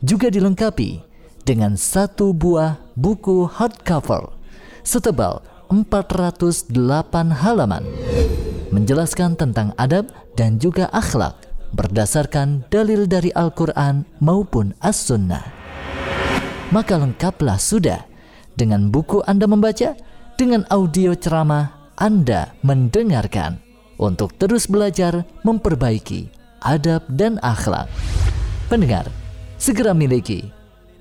[0.00, 1.02] Juga dilengkapi
[1.44, 4.32] dengan satu buah buku hardcover
[4.84, 6.72] setebal 408
[7.30, 7.84] halaman
[8.74, 11.36] menjelaskan tentang adab dan juga akhlak
[11.74, 15.42] berdasarkan dalil dari Al-Quran maupun As-Sunnah.
[16.70, 18.06] Maka lengkaplah sudah
[18.54, 19.94] dengan buku Anda membaca
[20.38, 23.58] dengan audio ceramah Anda mendengarkan
[23.98, 27.88] untuk terus belajar memperbaiki adab, dan akhlak.
[28.70, 29.08] Pendengar,
[29.58, 30.52] segera miliki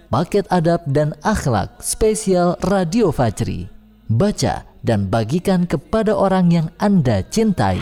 [0.10, 3.70] paket adab dan akhlak spesial Radio Fajri.
[4.10, 7.78] Baca dan bagikan kepada orang yang Anda cintai.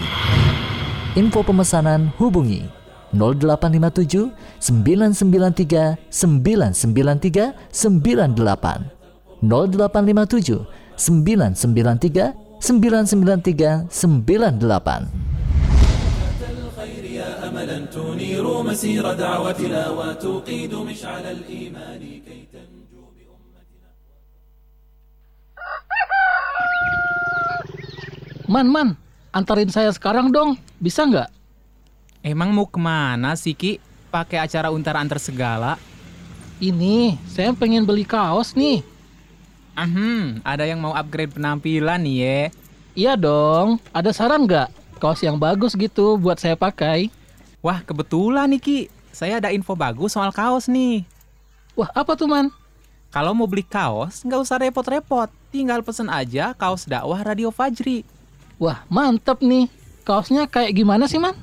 [1.15, 2.67] Info pemesanan hubungi
[3.15, 8.91] 0857 993 993 98
[9.39, 10.67] 0857
[10.99, 15.37] 993 993 98
[17.87, 23.90] تنير مسير دعوتنا وتوقيد مشعل الإيمان كي تنجو بأمتنا
[28.50, 28.88] Man, man,
[29.30, 31.30] antarin saya sekarang dong, bisa nggak?
[32.26, 33.78] Emang mau kemana sih Ki?
[34.11, 35.78] Pakai acara untar antar segala?
[36.58, 38.82] Ini, saya pengen beli kaos nih.
[39.72, 42.40] Hmm, ada yang mau upgrade penampilan nih ya?
[42.92, 44.68] Iya dong, ada saran nggak?
[45.00, 47.08] Kaos yang bagus gitu buat saya pakai.
[47.61, 48.79] Wah, kebetulan nih Ki.
[49.09, 51.01] Saya ada info bagus soal kaos nih.
[51.73, 52.53] Wah, apa tuh man?
[53.09, 55.29] Kalau mau beli kaos, nggak usah repot-repot.
[55.49, 58.05] Tinggal pesen aja kaos dakwah Radio Fajri.
[58.61, 59.71] Wah, mantep nih.
[60.05, 61.33] Kaosnya kayak gimana sih man?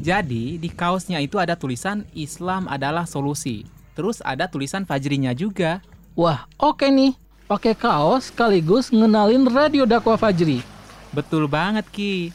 [0.00, 3.68] Jadi, di kaosnya itu ada tulisan Islam adalah solusi.
[3.92, 5.84] Terus ada tulisan Fajrinya juga.
[6.16, 7.12] Wah, oke nih.
[7.44, 10.64] Pakai kaos sekaligus ngenalin radio dakwah Fajri.
[11.12, 12.32] Betul banget Ki.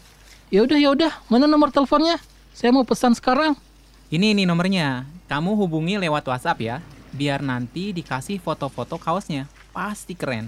[0.53, 2.21] Ya udah ya udah, mana nomor teleponnya?
[2.55, 3.51] Saya mau pesan sekarang.
[4.07, 5.03] Ini nih nomornya.
[5.27, 6.75] Kamu hubungi lewat WhatsApp ya.
[7.11, 9.51] Biar nanti dikasih foto-foto kaosnya.
[9.75, 10.47] Pasti keren.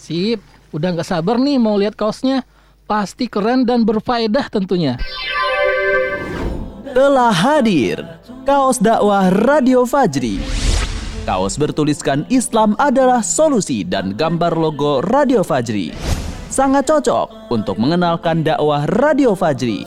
[0.00, 0.40] Sip,
[0.72, 2.48] udah nggak sabar nih mau lihat kaosnya.
[2.88, 4.96] Pasti keren dan berfaedah tentunya.
[6.96, 8.00] Telah hadir
[8.48, 10.40] kaos dakwah Radio Fajri.
[11.28, 15.92] Kaos bertuliskan Islam adalah solusi dan gambar logo Radio Fajri.
[16.48, 19.84] Sangat cocok untuk mengenalkan dakwah Radio Fajri.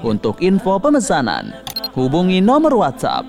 [0.00, 1.52] Untuk info pemesanan,
[1.92, 3.28] hubungi nomor WhatsApp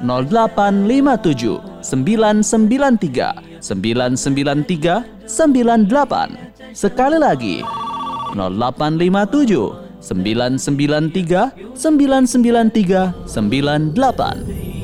[0.00, 6.72] 0857 993 993 98.
[6.72, 7.60] Sekali lagi
[8.32, 14.83] 0857 993 993 98.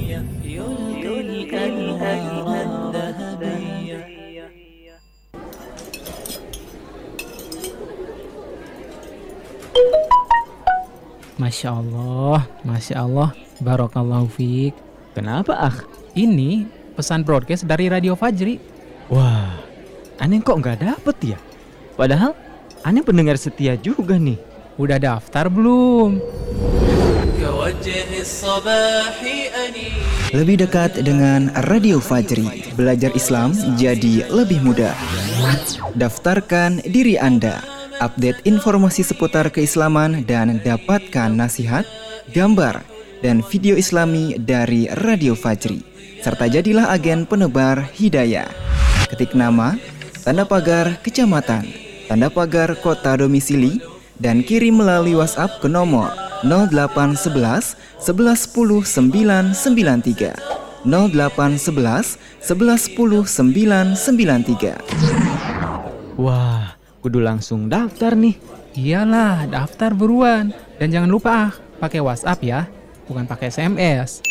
[11.41, 13.33] Masya Allah, Masya Allah,
[13.65, 14.77] Barakallahu fiik.
[15.17, 15.77] Kenapa ah?
[16.13, 18.61] Ini pesan broadcast dari Radio Fajri.
[19.09, 19.57] Wah,
[20.21, 21.39] aneh kok nggak dapet ya?
[21.97, 22.37] Padahal
[22.85, 24.37] aneh pendengar setia juga nih.
[24.77, 26.21] Udah daftar belum?
[30.37, 34.93] Lebih dekat dengan Radio Fajri, belajar Islam jadi lebih mudah.
[35.97, 41.85] Daftarkan diri Anda, update informasi seputar keislaman dan dapatkan nasihat,
[42.33, 42.81] gambar,
[43.21, 45.85] dan video islami dari Radio Fajri.
[46.21, 48.49] Serta jadilah agen penebar hidayah.
[49.09, 49.77] Ketik nama,
[50.25, 51.65] tanda pagar kecamatan,
[52.09, 53.81] tanda pagar kota domisili,
[54.21, 56.13] dan kirim melalui WhatsApp ke nomor
[56.45, 60.37] 0811 1110 993
[60.85, 64.77] 0811 1110 993
[66.21, 68.37] Wah, kudu langsung daftar nih.
[68.77, 70.53] Iyalah, daftar buruan.
[70.79, 72.69] Dan jangan lupa ah, pakai WhatsApp ya,
[73.09, 74.23] bukan pakai SMS.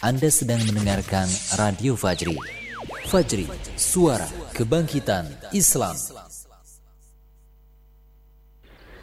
[0.00, 1.28] Anda sedang mendengarkan
[1.60, 2.34] Radio Fajri.
[3.08, 3.46] Fajri,
[3.76, 5.94] suara kebangkitan Islam.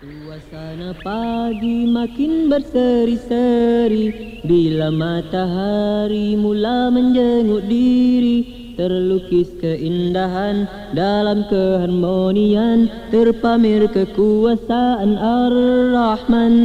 [0.05, 15.15] Suasana pagi makin berseri-seri Bila matahari mula menjenguk diri Terlukis keindahan dalam keharmonian Terpamer kekuasaan
[15.15, 16.55] Ar-Rahman.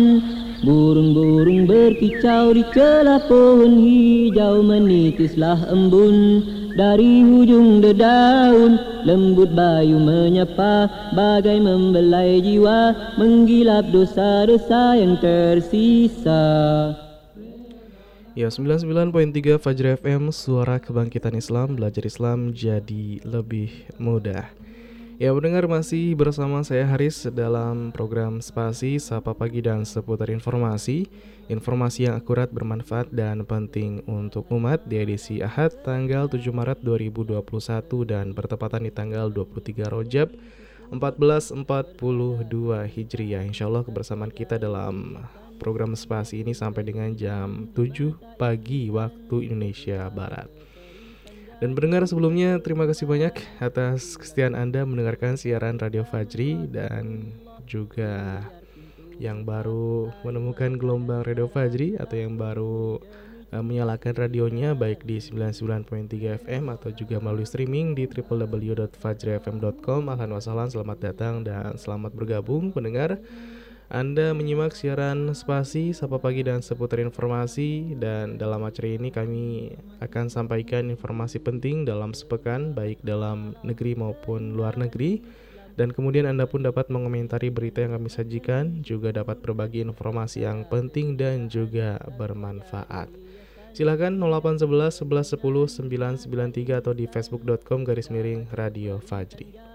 [0.66, 6.42] Burung-burung berkicau di celah pohon hijau Menitislah embun.
[6.70, 10.86] Dari hujung dedaun Lembut bayu menyapa
[11.18, 16.46] bagai membelai jiwa Menggilap dosa-dosa yang tersisa
[18.40, 23.68] Ya 99.3 Fajr FM Suara Kebangkitan Islam Belajar Islam jadi lebih
[24.00, 24.48] mudah.
[25.20, 31.04] Ya mendengar masih bersama saya Haris dalam program Spasi, Sapa Pagi dan seputar informasi.
[31.52, 37.44] Informasi yang akurat, bermanfaat, dan penting untuk umat di edisi Ahad tanggal 7 Maret 2021
[38.08, 40.32] dan bertepatan di tanggal 23 Rojab
[40.88, 43.44] 1442 Hijriah.
[43.44, 45.28] Insya Allah kebersamaan kita dalam
[45.60, 50.48] program Spasi ini sampai dengan jam 7 pagi waktu Indonesia Barat
[51.60, 57.36] Dan pendengar sebelumnya terima kasih banyak atas kesetiaan Anda mendengarkan siaran Radio Fajri dan
[57.68, 58.40] juga
[59.20, 62.96] yang baru menemukan gelombang Radio Fajri atau yang baru
[63.52, 70.02] uh, menyalakan radionya baik di 99.3 FM atau juga melalui streaming di www.fajrifm.com.
[70.08, 73.20] Alhamdulillah selamat datang dan selamat bergabung pendengar.
[73.90, 80.30] Anda menyimak siaran Spasi, Sapa Pagi dan seputar informasi dan dalam acara ini kami akan
[80.30, 85.18] sampaikan informasi penting dalam sepekan baik dalam negeri maupun luar negeri
[85.74, 90.62] dan kemudian Anda pun dapat mengomentari berita yang kami sajikan juga dapat berbagi informasi yang
[90.70, 93.10] penting dan juga bermanfaat.
[93.74, 99.69] Silakan 0811 11 10 993 atau di facebook.com garis miring Radio Fajri.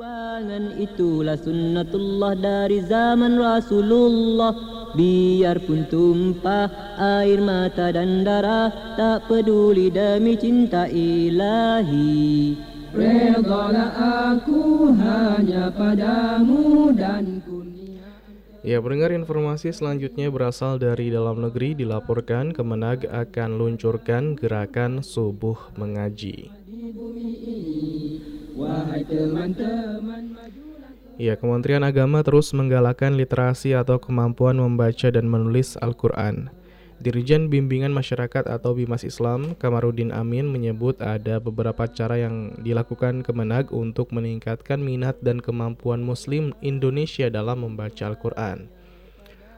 [0.00, 4.56] Perjuangan itulah sunnatullah dari zaman Rasulullah.
[4.96, 12.56] Biarpun tumpah air mata dan darah Tak peduli demi cinta ilahi.
[12.96, 13.92] Redalah
[14.32, 17.44] aku hanya padamu dan
[18.64, 26.48] Ya, pendengar informasi selanjutnya berasal dari dalam negeri dilaporkan Kemenag akan luncurkan gerakan subuh mengaji.
[28.60, 29.02] Wahai
[31.20, 36.52] Ya, Kementerian Agama terus menggalakkan literasi atau kemampuan membaca dan menulis Al-Quran.
[37.00, 43.72] Dirjen Bimbingan Masyarakat atau Bimas Islam, Kamarudin Amin menyebut ada beberapa cara yang dilakukan Kemenag
[43.72, 48.68] untuk meningkatkan minat dan kemampuan Muslim Indonesia dalam membaca Al-Quran.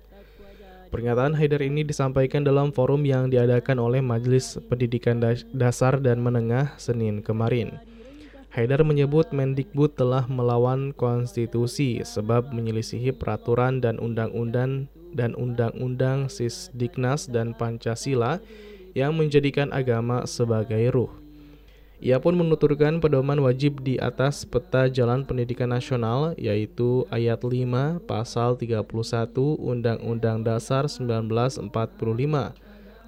[0.91, 5.23] Pernyataan Haidar ini disampaikan dalam forum yang diadakan oleh Majelis Pendidikan
[5.55, 7.94] Dasar dan Menengah Senin kemarin.
[8.55, 17.51] Haidar menyebut Mendikbud telah melawan konstitusi sebab menyelisihi peraturan dan undang-undang dan undang-undang Sisdiknas dan
[17.51, 18.39] Pancasila
[18.95, 21.11] yang menjadikan agama sebagai ruh.
[21.99, 28.55] Ia pun menuturkan pedoman wajib di atas peta jalan pendidikan nasional yaitu ayat 5 pasal
[28.55, 28.87] 31
[29.59, 31.75] Undang-Undang Dasar 1945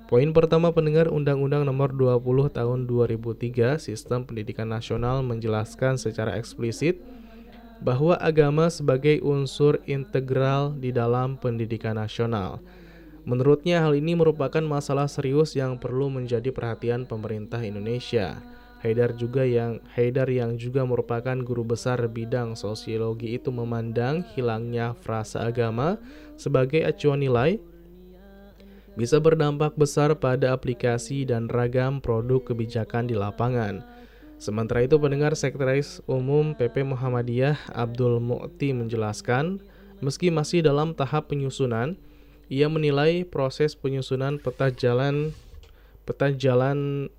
[0.08, 7.04] Poin pertama pendengar Undang-Undang Nomor 20 Tahun 2003 Sistem Pendidikan Nasional menjelaskan secara eksplisit
[7.84, 12.64] bahwa agama sebagai unsur integral di dalam pendidikan nasional.
[13.28, 18.40] Menurutnya hal ini merupakan masalah serius yang perlu menjadi perhatian pemerintah Indonesia.
[18.80, 25.44] Haidar juga yang Haidar yang juga merupakan guru besar bidang sosiologi itu memandang hilangnya frasa
[25.44, 26.00] agama
[26.40, 27.60] sebagai acuan nilai
[28.98, 33.86] bisa berdampak besar pada aplikasi dan ragam produk kebijakan di lapangan.
[34.42, 39.62] Sementara itu pendengar Sekretaris Umum PP Muhammadiyah Abdul Mu'ti menjelaskan
[39.98, 41.98] Meski masih dalam tahap penyusunan,
[42.54, 45.34] ia menilai proses penyusunan peta jalan
[46.06, 47.10] peta jalan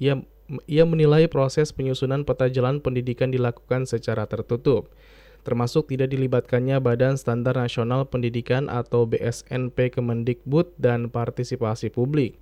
[0.00, 0.18] ia
[0.64, 4.90] ia menilai proses penyusunan peta jalan pendidikan dilakukan secara tertutup,
[5.44, 12.40] termasuk tidak dilibatkannya Badan Standar Nasional Pendidikan atau BSNP Kemendikbud dan partisipasi publik.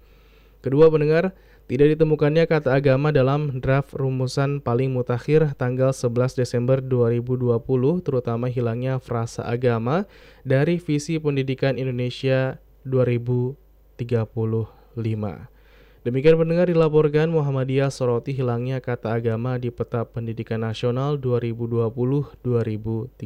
[0.62, 1.34] Kedua pendengar,
[1.66, 7.58] tidak ditemukannya kata agama dalam draft rumusan paling mutakhir tanggal 11 Desember 2020,
[8.02, 10.06] terutama hilangnya frasa agama
[10.46, 15.52] dari visi pendidikan Indonesia 2035.
[16.02, 23.22] Demikian pendengar dilaporkan Muhammadiyah soroti hilangnya kata agama di peta pendidikan nasional 2020-2035.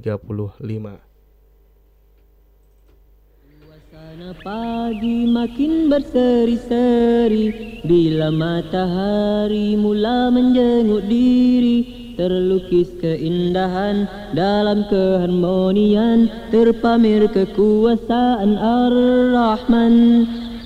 [3.64, 14.04] Suasana pagi makin berseri-seri Bila matahari mula menjenguk diri Terlukis keindahan
[14.36, 19.96] dalam keharmonian Terpamer kekuasaan Ar-Rahman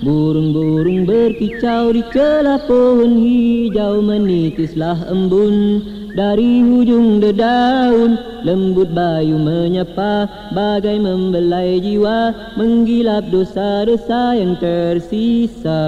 [0.00, 5.84] Burung-burung berkicau di celah pohon hijau Menitislah embun.
[6.16, 10.24] Dari hujung dedaun Lembut bayu menyapa.
[10.56, 15.84] Bagai membelai jiwa Menggilap dosa-dosa yang tersisa.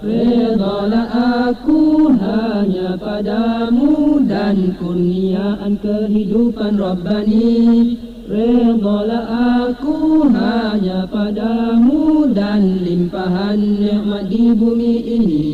[0.00, 9.24] Redalah aku hanya padamu dan kurniaan kehidupan Rabbani Redalah
[9.72, 15.46] aku hanya padamu dan limpahan nikmat di bumi ini.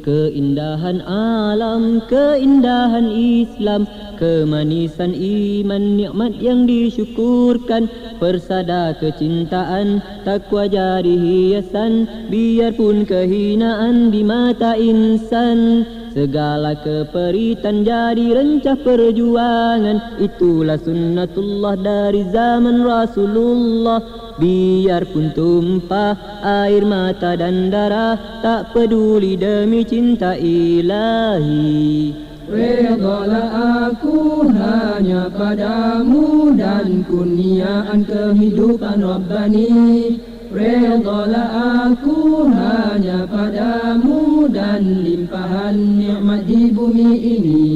[0.00, 3.84] Keindahan alam, keindahan Islam
[4.16, 7.88] Kemanisan iman, nikmat yang disyukurkan.
[8.16, 20.18] Persada kecintaan, takwa jadi hiasan Biarpun kehinaan di mata insan Segala keperitan jadi rencah perjuangan.
[20.18, 24.02] Itulah sunnatullah dari zaman Rasulullah.
[24.34, 32.10] Biarpun tumpah air mata dan darah Tak peduli demi cinta ilahi.
[32.50, 40.18] Redalah aku hanya padamu dan kurniaan kehidupan Rabbani
[40.50, 47.66] Redalah aku hanya padamu dan limpahan nikmat di bumi ini.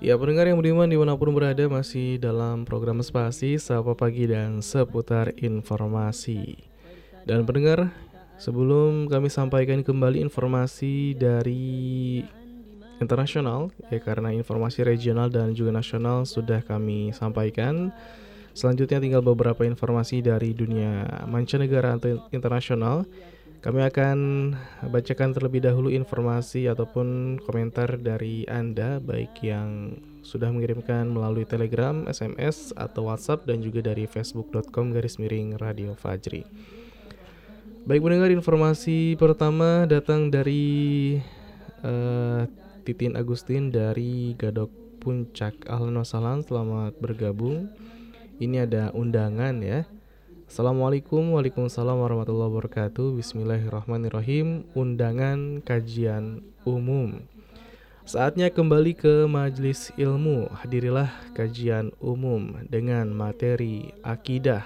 [0.00, 4.64] Ya pendengar yang budiman di mana pun berada masih dalam program spasi Sapa Pagi dan
[4.64, 6.56] seputar informasi.
[7.28, 7.92] Dan pendengar
[8.40, 12.24] sebelum kami sampaikan kembali informasi dari
[12.96, 17.92] internasional ya karena informasi regional dan juga nasional sudah kami sampaikan
[18.58, 23.06] Selanjutnya tinggal beberapa informasi dari dunia mancanegara atau internasional.
[23.62, 24.18] Kami akan
[24.90, 29.94] bacakan terlebih dahulu informasi ataupun komentar dari Anda baik yang
[30.26, 36.42] sudah mengirimkan melalui Telegram, SMS, atau WhatsApp dan juga dari facebook.com garis miring Radio Fajri.
[37.86, 41.14] Baik mendengar informasi pertama datang dari
[41.86, 42.42] uh,
[42.82, 45.62] Titin Agustin dari Gadok Puncak.
[45.70, 47.70] Ahlan wassalam, selamat bergabung.
[48.38, 49.82] Ini ada undangan ya.
[50.46, 53.18] Assalamualaikum Waalaikumsalam warahmatullahi wabarakatuh.
[53.18, 54.62] Bismillahirrahmanirrahim.
[54.78, 57.18] Undangan kajian umum.
[58.06, 60.46] Saatnya kembali ke majelis ilmu.
[60.54, 64.62] Hadirilah kajian umum dengan materi akidah.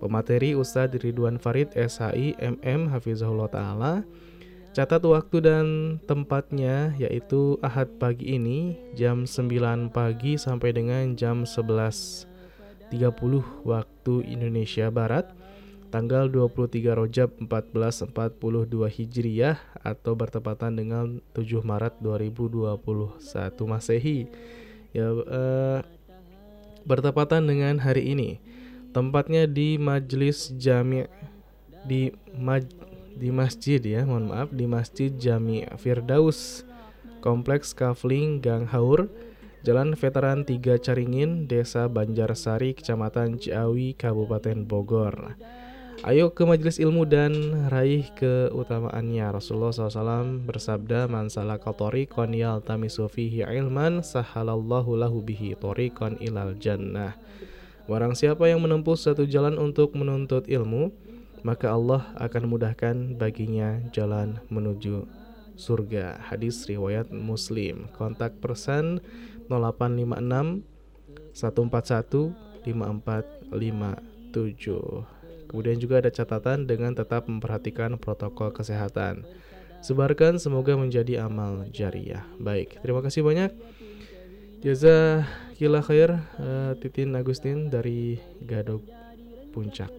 [0.00, 3.94] Pemateri Ustadz Ridwan Farid SHI MM Hafizahullah Ta'ala.
[4.72, 5.66] Catat waktu dan
[6.08, 12.32] tempatnya yaitu Ahad pagi ini jam 9 pagi sampai dengan jam 11
[12.92, 15.30] 30 waktu Indonesia Barat
[15.94, 18.10] tanggal 23 Rojab 1442
[18.90, 22.74] Hijriyah atau bertepatan dengan 7 Maret 2021
[23.62, 24.26] Masehi.
[24.90, 25.78] Ya eh,
[26.82, 28.42] bertepatan dengan hari ini.
[28.90, 31.06] Tempatnya di Majelis Jami'
[31.86, 32.66] di maj,
[33.14, 36.62] di masjid ya, mohon maaf di Masjid Jami' Firdaus
[37.22, 39.06] Kompleks Kafling Gang Haur
[39.64, 45.40] Jalan Veteran 3 Caringin, Desa Banjarsari, Kecamatan Ciawi, Kabupaten Bogor.
[46.04, 47.32] Ayo ke majelis ilmu dan
[47.72, 49.24] raih keutamaannya.
[49.32, 57.16] Rasulullah SAW bersabda, "Man salaka tariqan yaltamisu fihi ilman, sahalallahu lahu bihi tariqan ilal jannah."
[57.88, 60.92] Barang siapa yang menempuh satu jalan untuk menuntut ilmu,
[61.40, 65.08] maka Allah akan mudahkan baginya jalan menuju
[65.56, 66.18] surga.
[66.20, 67.86] Hadis riwayat Muslim.
[67.94, 69.00] Kontak person
[69.48, 70.62] 0856
[71.34, 75.04] 141 5457.
[75.50, 79.22] Kemudian juga ada catatan dengan tetap memperhatikan protokol kesehatan.
[79.84, 82.24] Sebarkan semoga menjadi amal jariah.
[82.40, 83.52] Baik, terima kasih banyak.
[84.64, 88.80] Jazakillah khair uh, Titin Agustin dari Gadog
[89.52, 89.92] Puncak.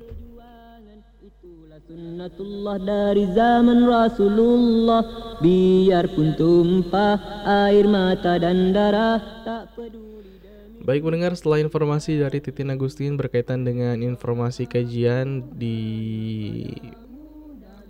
[1.95, 4.99] Sunnatullah dari zaman Rasulullah.
[5.39, 7.15] Biarpun tumpah
[7.47, 10.43] air mata dan darah Tak peduli
[10.83, 15.79] Baik mendengar setelah informasi dari Titin Agustin berkaitan dengan informasi kajian di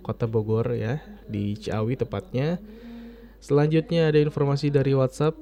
[0.06, 2.62] Kota Bogor ya Di Ciawi tepatnya
[3.42, 5.34] Selanjutnya ada informasi dari WhatsApp.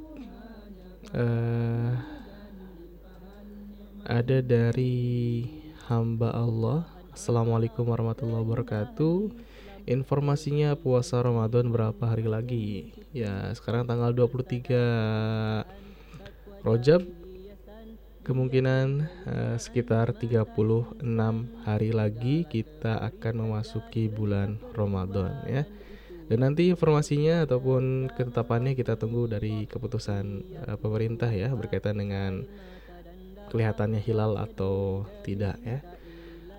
[1.12, 2.00] Uh,
[4.08, 5.44] Ada dari
[5.84, 9.30] hamba Allah Assalamualaikum warahmatullahi wabarakatuh
[9.86, 12.90] Informasinya puasa Ramadan berapa hari lagi?
[13.14, 15.62] Ya sekarang tanggal 23
[16.66, 17.06] Rojab
[18.26, 20.58] Kemungkinan uh, sekitar 36
[21.62, 25.62] hari lagi kita akan memasuki bulan Ramadan ya
[26.24, 30.24] dan nanti informasinya ataupun ketetapannya kita tunggu dari keputusan
[30.66, 32.48] uh, pemerintah ya berkaitan dengan
[33.52, 35.78] kelihatannya hilal atau tidak ya.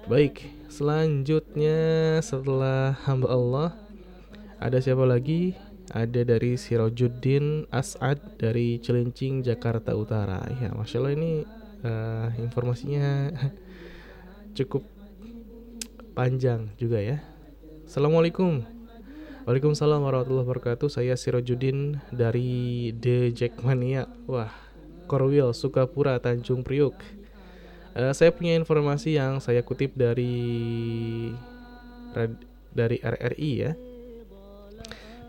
[0.05, 1.81] Baik, selanjutnya
[2.21, 3.69] setelah hamba Allah
[4.61, 5.57] ada siapa lagi?
[5.89, 10.45] Ada dari Sirojuddin As'ad dari Celincing Jakarta Utara.
[10.61, 11.31] Ya, masya Allah ini
[11.81, 13.33] uh, informasinya
[14.61, 14.85] cukup
[16.13, 17.17] panjang juga ya.
[17.89, 18.61] Assalamualaikum.
[19.49, 20.85] Waalaikumsalam warahmatullahi wabarakatuh.
[20.85, 24.05] Saya Sirojuddin dari The Jackmania.
[24.29, 24.53] Wah,
[25.09, 26.93] Korwil Sukapura Tanjung Priuk.
[27.95, 31.31] Uh, saya punya informasi yang saya kutip dari
[32.75, 33.71] dari RRI ya.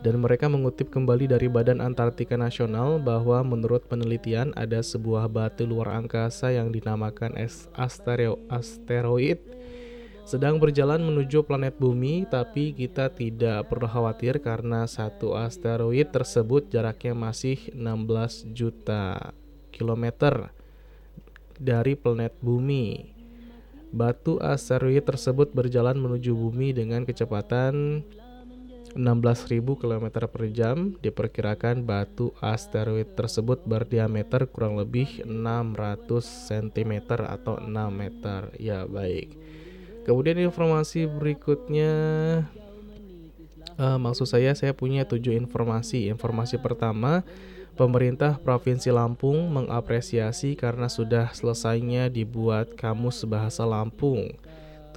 [0.03, 5.95] Dan mereka mengutip kembali dari Badan Antartika Nasional bahwa menurut penelitian ada sebuah batu luar
[5.95, 7.35] angkasa yang dinamakan
[8.51, 9.39] asteroid
[10.27, 17.15] sedang berjalan menuju planet bumi tapi kita tidak perlu khawatir karena satu asteroid tersebut jaraknya
[17.15, 19.31] masih 16 juta
[19.71, 20.51] kilometer
[21.59, 23.13] dari planet bumi.
[23.95, 28.05] Batu asteroid tersebut berjalan menuju bumi dengan kecepatan
[28.97, 30.97] 16.000 km per jam.
[30.99, 36.93] Diperkirakan batu asteroid tersebut berdiameter kurang lebih 600 cm
[37.29, 38.51] atau 6 meter.
[38.57, 39.37] Ya, baik.
[40.09, 41.93] Kemudian informasi berikutnya
[43.77, 46.09] uh, maksud saya saya punya tujuh informasi.
[46.09, 47.23] Informasi pertama,
[47.77, 54.33] Pemerintah Provinsi Lampung mengapresiasi karena sudah selesainya dibuat kamus bahasa Lampung.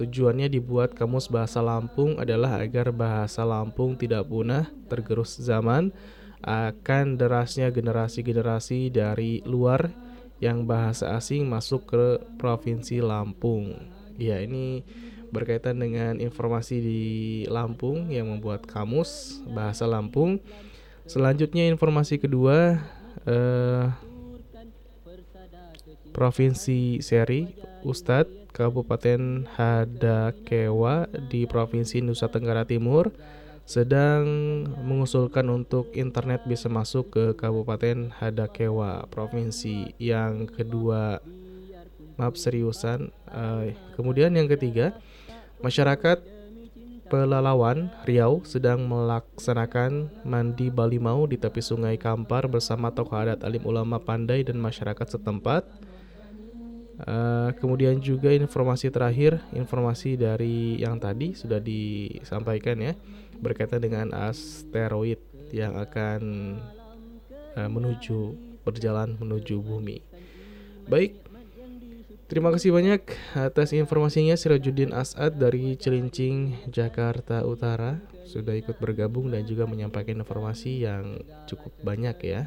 [0.00, 5.92] Tujuannya dibuat kamus bahasa Lampung adalah agar bahasa Lampung tidak punah tergerus zaman
[6.40, 9.92] akan derasnya generasi-generasi dari luar
[10.40, 12.04] yang bahasa asing masuk ke
[12.40, 13.76] Provinsi Lampung.
[14.16, 14.88] Ya, ini
[15.28, 17.02] berkaitan dengan informasi di
[17.44, 20.40] Lampung yang membuat kamus bahasa Lampung.
[21.10, 22.78] Selanjutnya informasi kedua
[23.26, 23.84] eh,
[26.14, 27.50] Provinsi Seri
[27.82, 33.10] Ustadz Kabupaten Hadakewa di Provinsi Nusa Tenggara Timur
[33.66, 34.22] sedang
[34.86, 41.18] mengusulkan untuk internet bisa masuk ke Kabupaten Hadakewa Provinsi yang kedua.
[42.18, 43.10] Maaf seriusan.
[43.26, 44.94] Uh, kemudian yang ketiga
[45.58, 46.22] masyarakat
[47.10, 53.98] Pelalawan, Riau sedang melaksanakan mandi Balimau di tepi sungai Kampar bersama tokoh adat alim ulama
[53.98, 55.66] pandai dan masyarakat setempat.
[57.02, 62.94] Uh, kemudian juga informasi terakhir, informasi dari yang tadi sudah disampaikan ya
[63.42, 65.18] berkaitan dengan asteroid
[65.50, 66.20] yang akan
[67.58, 69.98] uh, menuju berjalan menuju bumi.
[70.86, 71.18] Baik,
[72.30, 73.02] Terima kasih banyak
[73.34, 77.98] atas informasinya Sirajuddin Asad dari Celincing, Jakarta Utara.
[78.22, 81.18] Sudah ikut bergabung dan juga menyampaikan informasi yang
[81.50, 82.46] cukup banyak ya.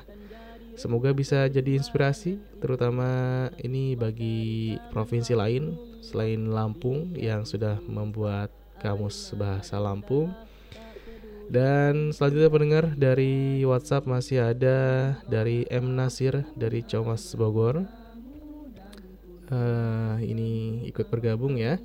[0.79, 9.35] Semoga bisa jadi inspirasi terutama ini bagi provinsi lain selain Lampung yang sudah membuat kamus
[9.35, 10.31] bahasa Lampung.
[11.51, 18.02] Dan selanjutnya pendengar dari WhatsApp masih ada dari M Nasir dari Comas Bogor
[19.53, 21.77] uh, ini ikut bergabung ya.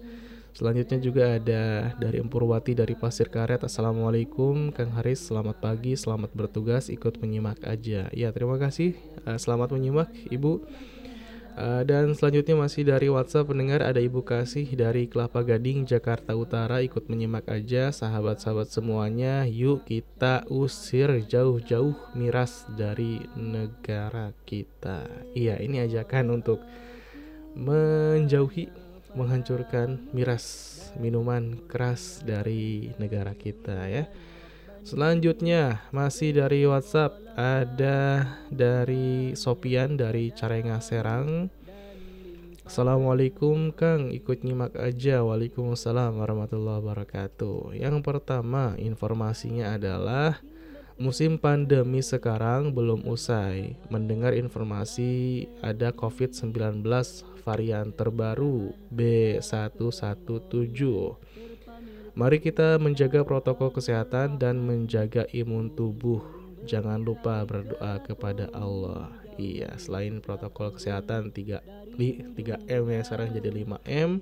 [0.56, 3.62] Selanjutnya juga ada dari Empurwati dari Pasir Karet.
[3.62, 8.10] Assalamualaikum Kang Haris, selamat pagi, selamat bertugas, ikut menyimak aja.
[8.10, 8.96] Ya terima kasih,
[9.28, 10.64] uh, selamat menyimak Ibu.
[11.58, 16.78] Uh, dan selanjutnya masih dari WhatsApp pendengar ada Ibu Kasih dari Kelapa Gading, Jakarta Utara
[16.86, 19.42] ikut menyimak aja sahabat-sahabat semuanya.
[19.42, 25.06] Yuk kita usir jauh-jauh miras dari negara kita.
[25.34, 26.62] Iya ini ajakan untuk
[27.56, 28.68] menjauhi
[29.16, 34.04] menghancurkan miras minuman keras dari negara kita ya.
[34.86, 41.52] Selanjutnya masih dari WhatsApp ada dari Sopian dari Carenga Serang.
[42.68, 45.24] Assalamualaikum Kang, ikut nyimak aja.
[45.24, 47.72] Waalaikumsalam warahmatullahi wabarakatuh.
[47.80, 50.36] Yang pertama, informasinya adalah
[51.00, 53.78] musim pandemi sekarang belum usai.
[53.88, 56.84] Mendengar informasi ada COVID-19
[57.48, 60.76] varian terbaru B117
[62.18, 66.18] Mari kita menjaga protokol kesehatan dan menjaga imun tubuh.
[66.66, 69.14] Jangan lupa berdoa kepada Allah.
[69.38, 74.18] Iya, selain protokol kesehatan 3 3M ya sekarang jadi 5M.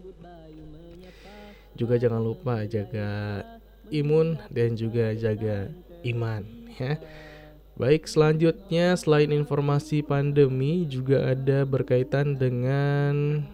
[1.73, 3.41] Juga jangan lupa jaga
[3.89, 5.73] imun dan juga jaga
[6.05, 6.45] iman
[6.77, 7.01] ya.
[7.77, 13.45] Baik, selanjutnya selain informasi pandemi juga ada berkaitan dengan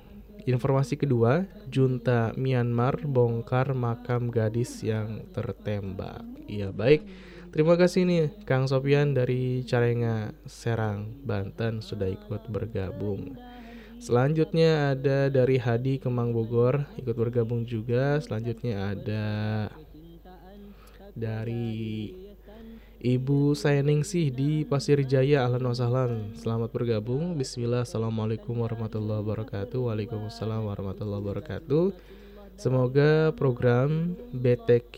[0.43, 6.27] Informasi kedua, junta Myanmar bongkar makam gadis yang tertembak.
[6.51, 7.07] Iya baik,
[7.55, 13.39] terima kasih nih Kang Sopian dari Carenga, Serang, Banten sudah ikut bergabung.
[14.03, 18.19] Selanjutnya ada dari Hadi Kemang Bogor ikut bergabung juga.
[18.19, 19.27] Selanjutnya ada
[21.15, 22.11] dari
[23.03, 27.35] Ibu sih di Pasir Jaya Ahlan wasahlan Selamat bergabung.
[27.35, 27.83] Bismillah.
[27.83, 29.91] Assalamualaikum warahmatullahi wabarakatuh.
[29.91, 31.91] Waalaikumsalam warahmatullahi wabarakatuh.
[32.55, 34.95] Semoga program BTK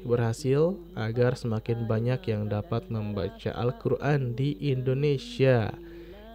[0.00, 5.76] berhasil agar semakin banyak yang dapat membaca Al-Quran di Indonesia.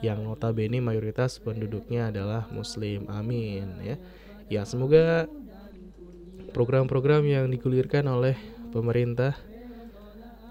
[0.06, 3.10] Yang notabene mayoritas penduduknya adalah muslim.
[3.10, 3.98] Amin ya.
[4.54, 5.26] Ya semoga
[6.54, 8.38] program-program yang digulirkan oleh
[8.70, 9.34] pemerintah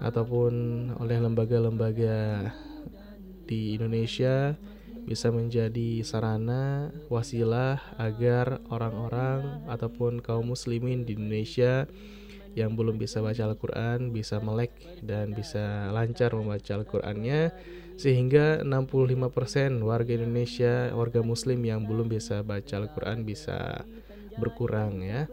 [0.01, 0.53] ataupun
[1.01, 2.49] oleh lembaga-lembaga
[3.47, 4.53] di Indonesia
[5.07, 11.87] bisa menjadi sarana wasilah agar orang-orang ataupun kaum muslimin di Indonesia
[12.57, 14.73] yang belum bisa baca Al-Quran bisa melek
[15.05, 17.53] dan bisa lancar membaca Al-Qurannya
[17.97, 23.89] sehingga 65% warga Indonesia, warga muslim yang belum bisa baca Al-Quran bisa
[24.37, 25.25] berkurang ya.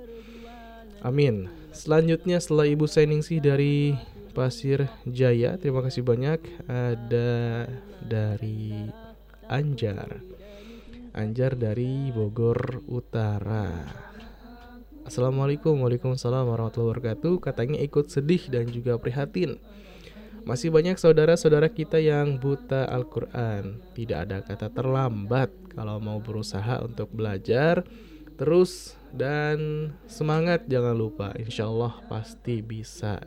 [1.05, 1.53] Amin.
[1.77, 3.93] Selanjutnya setelah Ibu Seningsih dari
[4.35, 5.55] Pasir Jaya.
[5.55, 6.67] Terima kasih banyak.
[6.67, 7.71] Ada
[8.03, 8.91] dari
[9.47, 10.21] Anjar.
[11.15, 13.71] Anjar dari Bogor Utara.
[15.05, 19.61] Assalamualaikum Waalaikumsalam warahmatullahi wabarakatuh Katanya ikut sedih dan juga prihatin
[20.49, 27.13] Masih banyak saudara-saudara kita yang buta Al-Quran Tidak ada kata terlambat Kalau mau berusaha untuk
[27.13, 27.85] belajar
[28.41, 33.21] Terus dan semangat jangan lupa Insya Allah pasti bisa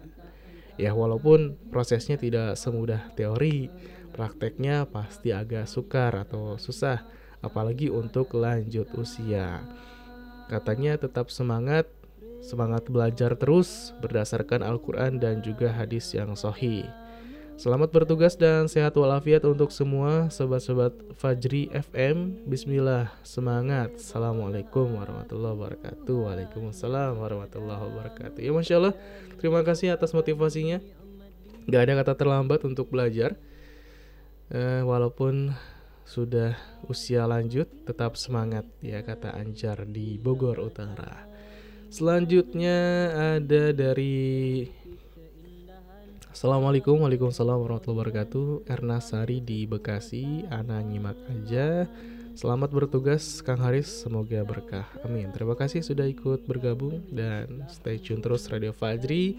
[0.78, 3.74] Ya walaupun prosesnya tidak semudah teori,
[4.14, 7.02] prakteknya pasti agak sukar atau susah,
[7.42, 9.66] apalagi untuk lanjut usia.
[10.48, 11.90] Katanya tetap semangat,
[12.46, 16.86] semangat belajar terus berdasarkan Al-Quran dan juga hadis yang sahih.
[17.58, 22.46] Selamat bertugas dan sehat walafiat untuk semua sobat-sobat Fajri FM.
[22.46, 23.98] Bismillah, semangat.
[23.98, 26.18] Assalamualaikum warahmatullahi wabarakatuh.
[26.22, 28.46] Waalaikumsalam warahmatullahi wabarakatuh.
[28.46, 28.94] Ya Masya Allah,
[29.42, 30.86] terima kasih atas motivasinya.
[31.66, 33.34] Gak ada kata terlambat untuk belajar.
[34.54, 35.50] Eh, walaupun
[36.06, 36.54] sudah
[36.86, 41.26] usia lanjut, tetap semangat ya kata Anjar di Bogor Utara.
[41.90, 44.62] Selanjutnya ada dari
[46.38, 48.70] Assalamualaikum Waalaikumsalam warahmatullahi wabarakatuh.
[48.70, 51.90] Erna Sari di Bekasi Ana nyimak aja.
[52.38, 54.86] Selamat bertugas Kang Haris Semoga berkah.
[55.02, 55.34] Amin.
[55.34, 59.34] Terima kasih sudah ikut bergabung Dan stay tune terus Radio Fajri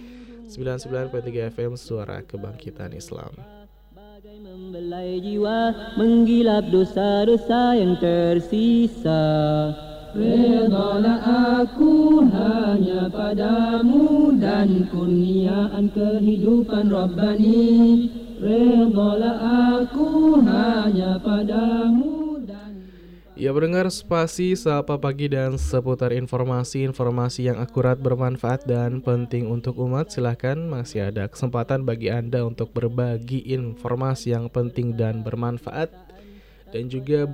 [0.51, 3.31] 99.3 FM Suara Kebangkitan Islam.
[4.43, 9.23] Membelai jiwa Menggilap dosa-dosa yang tersisa
[10.17, 11.21] Redalah
[11.65, 18.09] aku hanya padamu dan kurniaan kehidupan Rabbani.
[18.39, 19.37] Redalah
[19.83, 22.19] aku hanya padamu
[23.39, 30.11] Ya mendengar spasi Sapa Pagi dan seputar informasi-informasi yang akurat bermanfaat dan penting untuk umat
[30.11, 36.08] Silahkan masih ada kesempatan bagi Anda untuk berbagi informasi yang penting dan bermanfaat
[36.69, 37.25] dan juga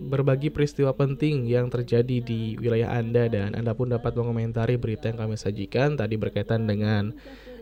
[0.00, 5.20] berbagi peristiwa penting yang terjadi di wilayah Anda dan Anda pun dapat mengomentari berita yang
[5.20, 7.12] kami sajikan tadi berkaitan dengan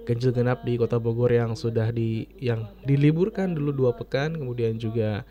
[0.07, 5.27] ganjil genap di Kota Bogor yang sudah di yang diliburkan dulu dua pekan kemudian juga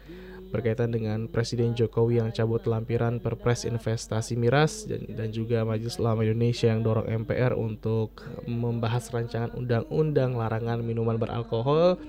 [0.55, 6.23] berkaitan dengan Presiden Jokowi yang cabut lampiran Perpres investasi miras dan, dan juga Majelis Ulama
[6.23, 11.99] Indonesia yang dorong MPR untuk membahas rancangan undang-undang larangan minuman beralkohol.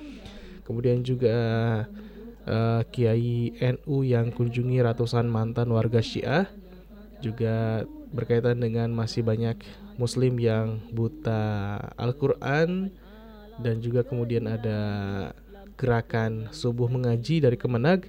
[0.62, 1.34] Kemudian juga
[2.46, 6.48] uh, Kiai NU yang kunjungi ratusan mantan warga Syiah
[7.20, 7.84] juga
[8.14, 9.58] berkaitan dengan masih banyak
[9.98, 12.92] muslim yang buta Al-Qur'an
[13.60, 14.78] dan juga kemudian ada
[15.76, 18.08] gerakan subuh mengaji dari Kemenag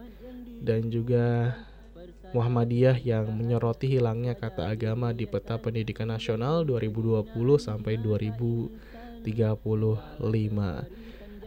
[0.64, 1.56] dan juga
[2.36, 7.24] Muhammadiyah yang menyoroti hilangnya kata agama di peta pendidikan nasional 2020
[7.56, 9.24] sampai 2035.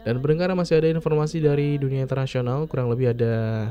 [0.01, 3.69] Dan pendengar masih ada informasi dari dunia internasional, kurang lebih ada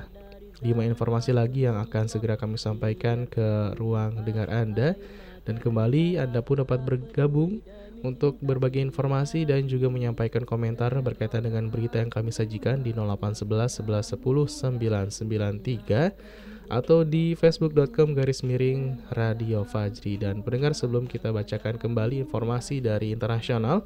[0.62, 4.94] 5 informasi lagi yang akan segera kami sampaikan ke ruang dengar Anda.
[5.42, 7.64] Dan kembali Anda pun dapat bergabung
[8.00, 13.82] untuk berbagi informasi dan juga menyampaikan komentar berkaitan dengan berita yang kami sajikan di 0811
[13.84, 20.16] 11 10 993 atau di facebook.com garis miring Radio Fajri.
[20.22, 23.82] Dan pendengar sebelum kita bacakan kembali informasi dari internasional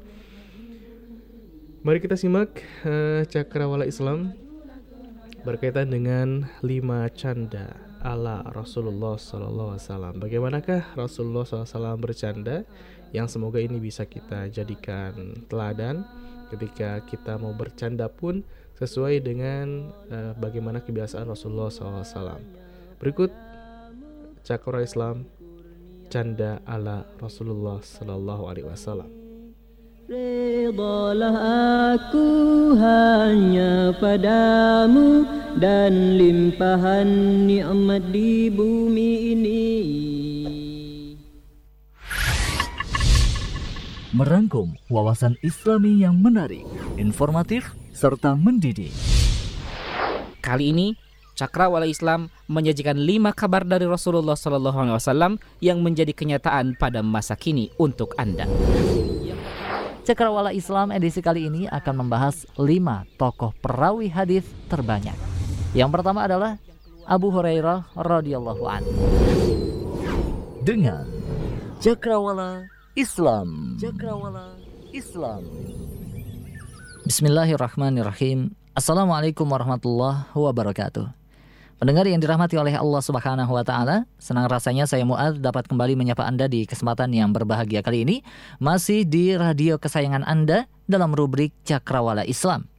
[1.85, 4.33] Mari kita simak uh, cakrawala Islam
[5.45, 10.17] berkaitan dengan lima canda ala Rasulullah SAW.
[10.17, 12.65] Bagaimanakah Rasulullah SAW bercanda?
[13.13, 16.01] Yang semoga ini bisa kita jadikan teladan
[16.49, 18.41] ketika kita mau bercanda pun
[18.81, 22.41] sesuai dengan uh, bagaimana kebiasaan Rasulullah SAW.
[22.97, 23.29] Berikut
[24.41, 25.29] cakra Islam
[26.09, 29.24] canda ala Rasulullah Sallallahu Alaihi Wasallam.
[30.05, 31.33] Redalah
[31.97, 32.29] aku
[32.77, 35.25] hanya padamu
[35.57, 37.09] dan limpahan
[37.49, 39.65] nikmat di bumi ini.
[44.13, 46.69] Merangkum wawasan Islami yang menarik,
[47.01, 48.93] informatif, serta mendidik.
[50.37, 50.93] Kali ini
[51.33, 58.13] Cakrawala Islam menyajikan lima kabar dari Rasulullah SAW yang menjadi kenyataan pada masa kini untuk
[58.21, 58.45] Anda.
[60.05, 62.69] Cakrawala Islam edisi kali ini akan membahas 5
[63.17, 65.17] tokoh perawi hadis terbanyak.
[65.73, 66.61] Yang pertama adalah
[67.09, 68.93] Abu Hurairah radhiyallahu anhu.
[70.61, 71.09] Dengan
[71.81, 73.81] Cakrawala Islam.
[73.81, 74.53] Cakrawala
[74.93, 75.41] Islam.
[77.09, 78.53] Bismillahirrahmanirrahim.
[78.77, 81.24] Assalamualaikum warahmatullahi wabarakatuh.
[81.75, 86.23] Pendengar yang dirahmati oleh Allah Subhanahu wa taala, senang rasanya saya Muad dapat kembali menyapa
[86.23, 88.23] Anda di kesempatan yang berbahagia kali ini
[88.63, 92.71] masih di radio kesayangan Anda dalam rubrik Cakrawala Islam.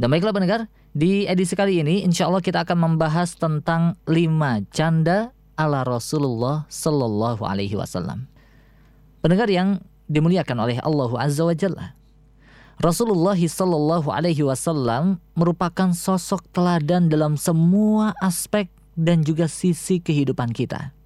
[0.00, 5.36] Dan baiklah pendengar, di edisi kali ini insya Allah kita akan membahas tentang lima canda
[5.60, 8.24] ala Rasulullah Sallallahu Alaihi Wasallam.
[9.20, 11.92] Pendengar yang dimuliakan oleh Allah Azza wa Jalla.
[12.80, 20.96] Rasulullah Shallallahu Alaihi Wasallam merupakan sosok teladan dalam semua aspek dan juga sisi kehidupan kita.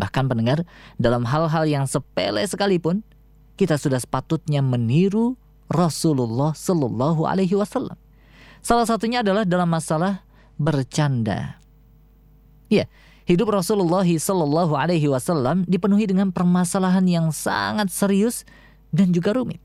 [0.00, 0.64] Bahkan pendengar,
[0.96, 3.04] dalam hal-hal yang sepele sekalipun,
[3.60, 5.36] kita sudah sepatutnya meniru
[5.68, 8.00] Rasulullah Shallallahu Alaihi Wasallam.
[8.64, 10.24] Salah satunya adalah dalam masalah
[10.56, 11.60] bercanda.
[12.72, 12.88] Ya,
[13.28, 18.48] hidup Rasulullah Shallallahu Alaihi Wasallam dipenuhi dengan permasalahan yang sangat serius
[18.88, 19.60] dan juga rumit.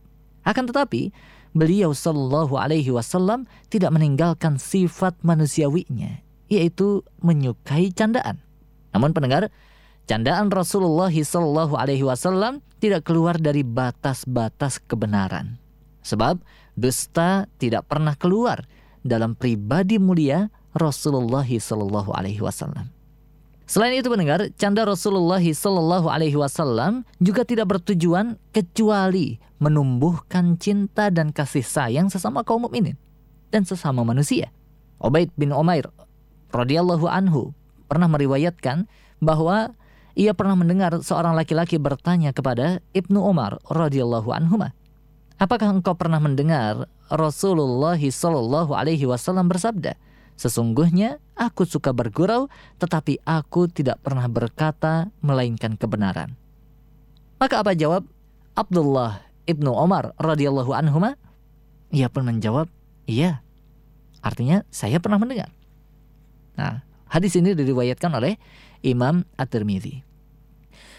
[0.48, 1.12] Akan tetapi,
[1.52, 8.40] beliau Shallallahu Alaihi Wasallam tidak meninggalkan sifat manusiawinya, yaitu menyukai candaan.
[8.96, 9.52] Namun pendengar,
[10.08, 15.60] candaan Rasulullah Shallallahu Alaihi Wasallam tidak keluar dari batas-batas kebenaran,
[16.00, 16.40] sebab
[16.80, 18.64] dusta tidak pernah keluar
[19.04, 22.97] dalam pribadi mulia Rasulullah Shallallahu Alaihi Wasallam.
[23.68, 31.36] Selain itu mendengar, canda Rasulullah Sallallahu Alaihi Wasallam juga tidak bertujuan kecuali menumbuhkan cinta dan
[31.36, 32.96] kasih sayang sesama kaum mukminin
[33.52, 34.56] dan sesama manusia.
[35.04, 35.92] Ubaid bin Umair
[36.56, 37.52] radhiyallahu anhu
[37.92, 38.88] pernah meriwayatkan
[39.20, 39.76] bahwa
[40.16, 44.64] ia pernah mendengar seorang laki-laki bertanya kepada Ibnu Umar radhiyallahu anhu,
[45.44, 50.00] "Apakah engkau pernah mendengar Rasulullah sallallahu alaihi wasallam bersabda,
[50.38, 52.46] Sesungguhnya aku suka bergurau,
[52.78, 56.38] tetapi aku tidak pernah berkata melainkan kebenaran.
[57.42, 58.06] Maka apa jawab
[58.54, 61.02] Abdullah ibnu Omar radhiyallahu anhu?
[61.90, 62.70] Ia pun menjawab,
[63.10, 63.42] iya.
[64.22, 65.50] Artinya saya pernah mendengar.
[66.54, 68.38] Nah, hadis ini diriwayatkan oleh
[68.86, 70.06] Imam At-Tirmidzi.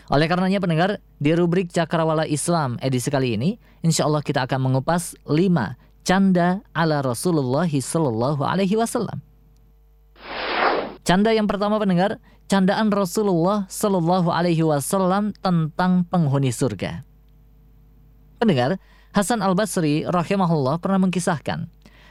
[0.09, 5.13] Oleh karenanya pendengar, di rubrik Cakrawala Islam edisi kali ini, insya Allah kita akan mengupas
[5.29, 9.21] 5 canda ala Rasulullah Sallallahu Alaihi Wasallam.
[11.09, 12.21] Canda yang pertama pendengar,
[12.53, 17.01] candaan Rasulullah Shallallahu Alaihi Wasallam tentang penghuni surga.
[18.37, 18.77] Pendengar,
[19.17, 21.65] Hasan Al Basri rahimahullah pernah mengkisahkan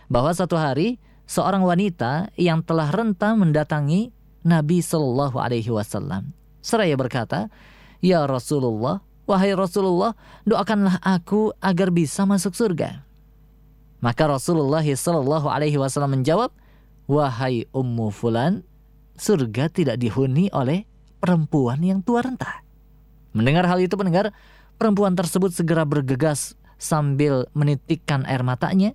[0.09, 0.97] bahwa satu hari
[1.29, 4.09] seorang wanita yang telah renta mendatangi
[4.41, 6.33] Nabi Shallallahu Alaihi Wasallam.
[6.65, 7.53] Seraya berkata,
[8.01, 13.05] Ya Rasulullah, wahai Rasulullah, doakanlah aku agar bisa masuk surga.
[14.01, 16.49] Maka Rasulullah Shallallahu Alaihi Wasallam menjawab,
[17.05, 18.65] Wahai Ummu Fulan,
[19.17, 20.85] surga tidak dihuni oleh
[21.17, 22.61] perempuan yang tua renta.
[23.33, 24.31] Mendengar hal itu pendengar,
[24.77, 28.93] perempuan tersebut segera bergegas sambil menitikkan air matanya.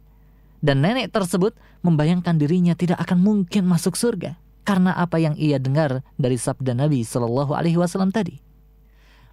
[0.63, 6.07] Dan nenek tersebut membayangkan dirinya tidak akan mungkin masuk surga karena apa yang ia dengar
[6.15, 8.39] dari sabda Nabi Shallallahu Alaihi Wasallam tadi.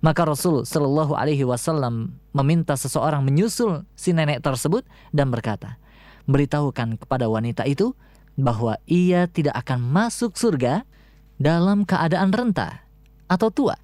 [0.02, 5.78] Maka Rasul Shallallahu Alaihi Wasallam meminta seseorang menyusul si nenek tersebut dan berkata,
[6.26, 7.94] beritahukan kepada wanita itu
[8.40, 10.88] bahwa ia tidak akan masuk surga
[11.40, 12.88] dalam keadaan renta
[13.28, 13.76] atau tua.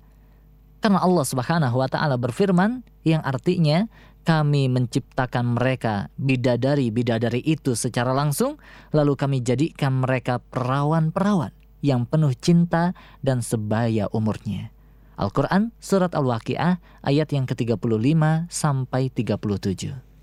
[0.80, 3.88] Karena Allah Subhanahu wa taala berfirman yang artinya
[4.26, 8.58] kami menciptakan mereka bidadari-bidadari itu secara langsung,
[8.90, 11.54] lalu kami jadikan mereka perawan-perawan
[11.86, 14.74] yang penuh cinta dan sebaya umurnya.
[15.16, 20.15] Al-Quran Surat Al-Waqi'ah ayat yang ke-35 sampai 37.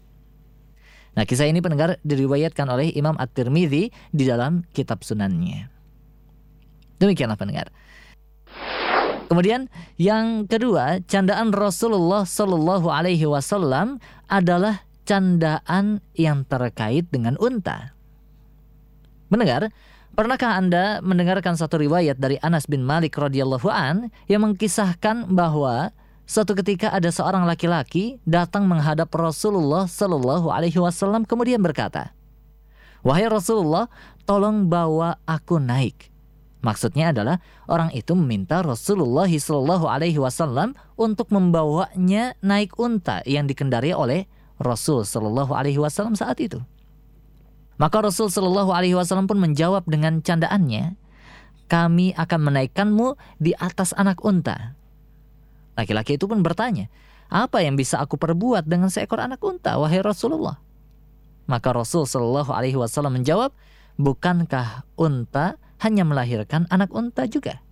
[1.12, 5.68] Nah kisah ini pendengar diriwayatkan oleh Imam At-Tirmidzi di dalam kitab sunannya.
[6.96, 7.68] Demikianlah pendengar.
[9.28, 13.96] Kemudian yang kedua, candaan Rasulullah Shallallahu Alaihi Wasallam
[14.28, 17.96] adalah candaan yang terkait dengan unta.
[19.32, 19.72] Mendengar,
[20.12, 25.96] pernahkah anda mendengarkan satu riwayat dari Anas bin Malik radhiyallahu an yang mengkisahkan bahwa
[26.32, 32.16] suatu ketika ada seorang laki-laki datang menghadap Rasulullah Shallallahu Alaihi Wasallam kemudian berkata,
[33.04, 33.92] wahai Rasulullah,
[34.24, 36.08] tolong bawa aku naik.
[36.64, 37.36] Maksudnya adalah
[37.68, 44.24] orang itu meminta Rasulullah Shallallahu Alaihi Wasallam untuk membawanya naik unta yang dikendari oleh
[44.56, 46.64] Rasul Shallallahu Alaihi Wasallam saat itu.
[47.76, 50.96] Maka Rasul Shallallahu Alaihi Wasallam pun menjawab dengan candaannya,
[51.68, 54.80] kami akan menaikkanmu di atas anak unta.
[55.78, 56.92] Laki-laki itu pun bertanya,
[57.32, 60.60] apa yang bisa aku perbuat dengan seekor anak unta, wahai Rasulullah?
[61.48, 63.56] Maka Rasul Shallallahu Alaihi Wasallam menjawab,
[63.96, 67.64] bukankah unta hanya melahirkan anak unta juga.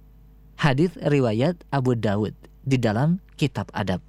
[0.57, 2.35] Hadis riwayat Abu Dawud
[2.65, 4.05] di dalam kitab adab.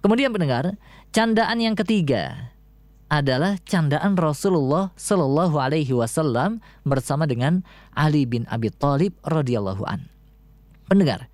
[0.00, 0.76] Kemudian pendengar,
[1.10, 2.52] candaan yang ketiga
[3.06, 7.64] adalah candaan Rasulullah Shallallahu Alaihi Wasallam bersama dengan
[7.94, 10.06] Ali bin Abi Thalib radhiyallahu an.
[10.86, 11.26] Pendengar,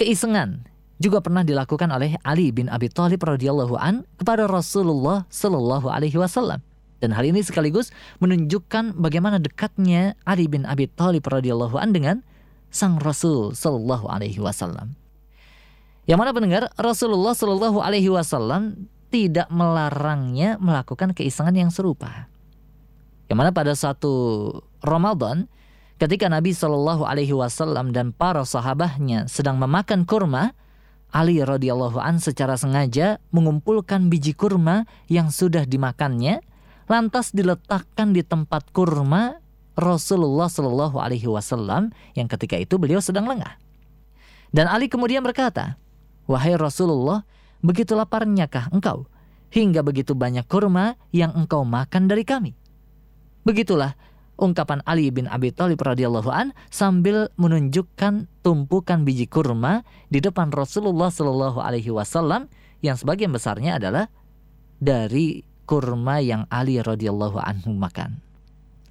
[0.00, 0.66] keisengan
[1.02, 6.62] juga pernah dilakukan oleh Ali bin Abi Thalib radhiyallahu an kepada Rasulullah Shallallahu Alaihi Wasallam.
[7.02, 7.92] Dan hal ini sekaligus
[8.24, 12.16] menunjukkan bagaimana dekatnya Ali bin Abi Thalib radhiyallahu an dengan
[12.74, 14.98] sang Rasul sallallahu alaihi wasallam.
[16.10, 22.26] Yang mana pendengar Rasulullah sallallahu alaihi wasallam tidak melarangnya melakukan keisengan yang serupa.
[23.30, 24.12] Yang mana pada satu
[24.82, 25.46] Ramadan
[26.04, 30.52] ketika Nabi Shallallahu alaihi wasallam dan para sahabatnya sedang memakan kurma,
[31.08, 36.44] Ali radhiyallahu an secara sengaja mengumpulkan biji kurma yang sudah dimakannya
[36.90, 39.40] lantas diletakkan di tempat kurma
[39.78, 43.56] Rasulullah Shallallahu Alaihi Wasallam yang ketika itu beliau sedang lengah.
[44.52, 45.80] Dan Ali kemudian berkata,
[46.28, 47.24] wahai Rasulullah,
[47.64, 49.08] begitu laparnyakah engkau
[49.54, 52.52] hingga begitu banyak kurma yang engkau makan dari kami?
[53.46, 53.96] Begitulah
[54.40, 61.10] ungkapan Ali bin Abi Thalib radhiyallahu an sambil menunjukkan tumpukan biji kurma di depan Rasulullah
[61.10, 62.50] Shallallahu Alaihi Wasallam
[62.84, 64.12] yang sebagian besarnya adalah
[64.76, 68.20] dari kurma yang Ali radhiyallahu anhu makan.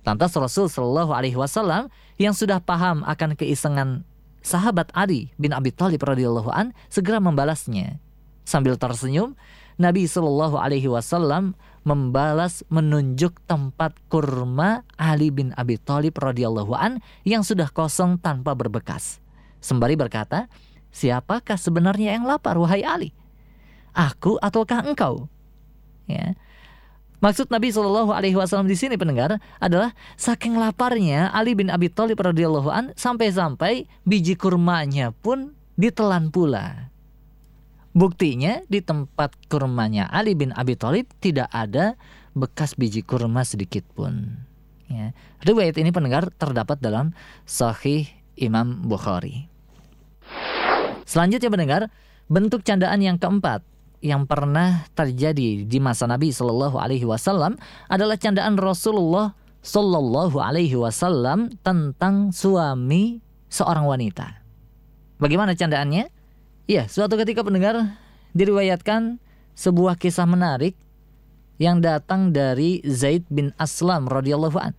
[0.03, 1.87] Lantas Rasul Shallallahu alaihi wasallam
[2.19, 4.03] yang sudah paham akan keisengan
[4.43, 8.03] sahabat Ali bin Abi Thalib radhiyallahu an segera membalasnya.
[8.43, 9.39] Sambil tersenyum,
[9.79, 17.43] Nabi Shallallahu alaihi wasallam membalas menunjuk tempat kurma Ali bin Abi Thalib radhiyallahu an yang
[17.43, 19.19] sudah kosong tanpa berbekas.
[19.59, 20.51] Sembari berkata,
[20.91, 23.11] "Siapakah sebenarnya yang lapar wahai Ali?
[23.95, 25.27] Aku ataukah engkau?"
[26.07, 26.35] Ya.
[27.23, 32.19] Maksud Nabi Shallallahu Alaihi Wasallam di sini pendengar adalah saking laparnya Ali bin Abi Thalib
[32.19, 36.92] radhiyallahu an sampai-sampai biji kurmanya pun ditelan pula.
[37.93, 41.93] Buktinya di tempat kurmanya Ali bin Abi Thalib tidak ada
[42.33, 44.41] bekas biji kurma sedikit pun.
[44.89, 45.13] Ya.
[45.45, 47.13] Riwayat ini pendengar terdapat dalam
[47.45, 49.45] Sahih Imam Bukhari.
[51.05, 51.81] Selanjutnya pendengar,
[52.25, 53.61] bentuk candaan yang keempat
[54.03, 57.55] yang pernah terjadi di masa Nabi Shallallahu Alaihi Wasallam
[57.87, 59.31] adalah candaan Rasulullah
[59.63, 64.43] Shallallahu Alaihi Wasallam tentang suami seorang wanita.
[65.21, 66.22] Bagaimana candaannya?
[66.63, 67.99] Ya, suatu ketika pendengar
[68.31, 69.19] diriwayatkan
[69.51, 70.79] sebuah kisah menarik
[71.59, 74.71] yang datang dari Zaid bin Aslam radhiyallahu an.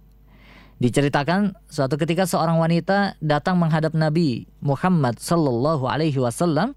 [0.81, 6.73] Diceritakan suatu ketika seorang wanita datang menghadap Nabi Muhammad sallallahu alaihi wasallam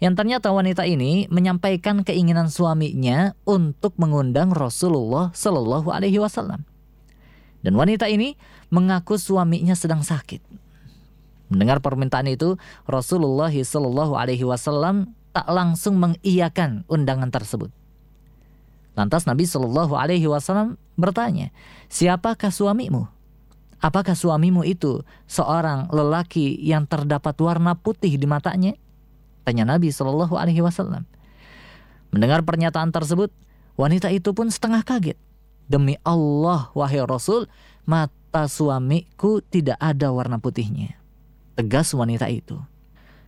[0.00, 6.64] yang ternyata wanita ini menyampaikan keinginan suaminya untuk mengundang Rasulullah Shallallahu Alaihi Wasallam.
[7.60, 8.32] Dan wanita ini
[8.72, 10.40] mengaku suaminya sedang sakit.
[11.50, 12.54] Mendengar permintaan itu,
[12.86, 17.74] Rasulullah Shallallahu Alaihi Wasallam tak langsung mengiyakan undangan tersebut.
[18.94, 21.50] Lantas Nabi Shallallahu Alaihi Wasallam bertanya,
[21.90, 23.10] siapakah suamimu?
[23.82, 28.78] Apakah suamimu itu seorang lelaki yang terdapat warna putih di matanya?
[29.42, 31.02] Tanya Nabi Shallallahu Alaihi Wasallam.
[32.14, 33.34] Mendengar pernyataan tersebut,
[33.74, 35.18] wanita itu pun setengah kaget.
[35.66, 37.48] Demi Allah, wahai Rasul,
[37.88, 40.99] mata suamiku tidak ada warna putihnya.
[41.58, 42.58] Tegas wanita itu.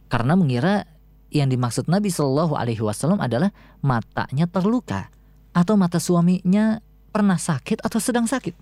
[0.08, 0.84] Karena mengira
[1.32, 3.50] yang dimaksud Nabi Shallallahu Alaihi Wasallam adalah
[3.80, 5.08] matanya terluka
[5.56, 8.52] atau mata suaminya pernah sakit atau sedang sakit.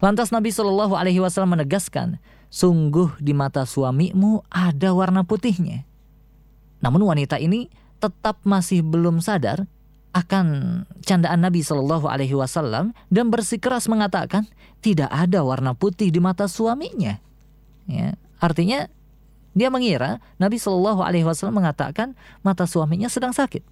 [0.00, 2.16] Lantas Nabi Shallallahu Alaihi Wasallam menegaskan,
[2.48, 5.84] sungguh di mata suamimu ada warna putihnya.
[6.80, 7.68] Namun wanita ini
[8.00, 9.68] tetap masih belum sadar
[10.16, 14.48] akan candaan Nabi Shallallahu Alaihi Wasallam dan bersikeras mengatakan
[14.80, 17.20] tidak ada warna putih di mata suaminya.
[17.84, 18.88] Ya, artinya
[19.54, 23.62] dia mengira Nabi Shallallahu Alaihi Wasallam mengatakan mata suaminya sedang sakit.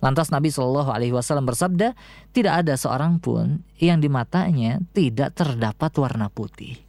[0.00, 1.92] Lantas Nabi Shallallahu Alaihi Wasallam bersabda,
[2.32, 6.80] tidak ada seorang pun yang di matanya tidak terdapat warna putih.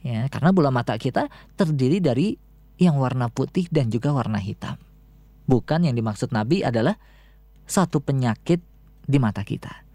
[0.00, 2.36] Ya, karena bola mata kita terdiri dari
[2.80, 4.80] yang warna putih dan juga warna hitam.
[5.44, 6.96] Bukan yang dimaksud Nabi adalah
[7.68, 8.60] satu penyakit
[9.04, 9.89] di mata kita.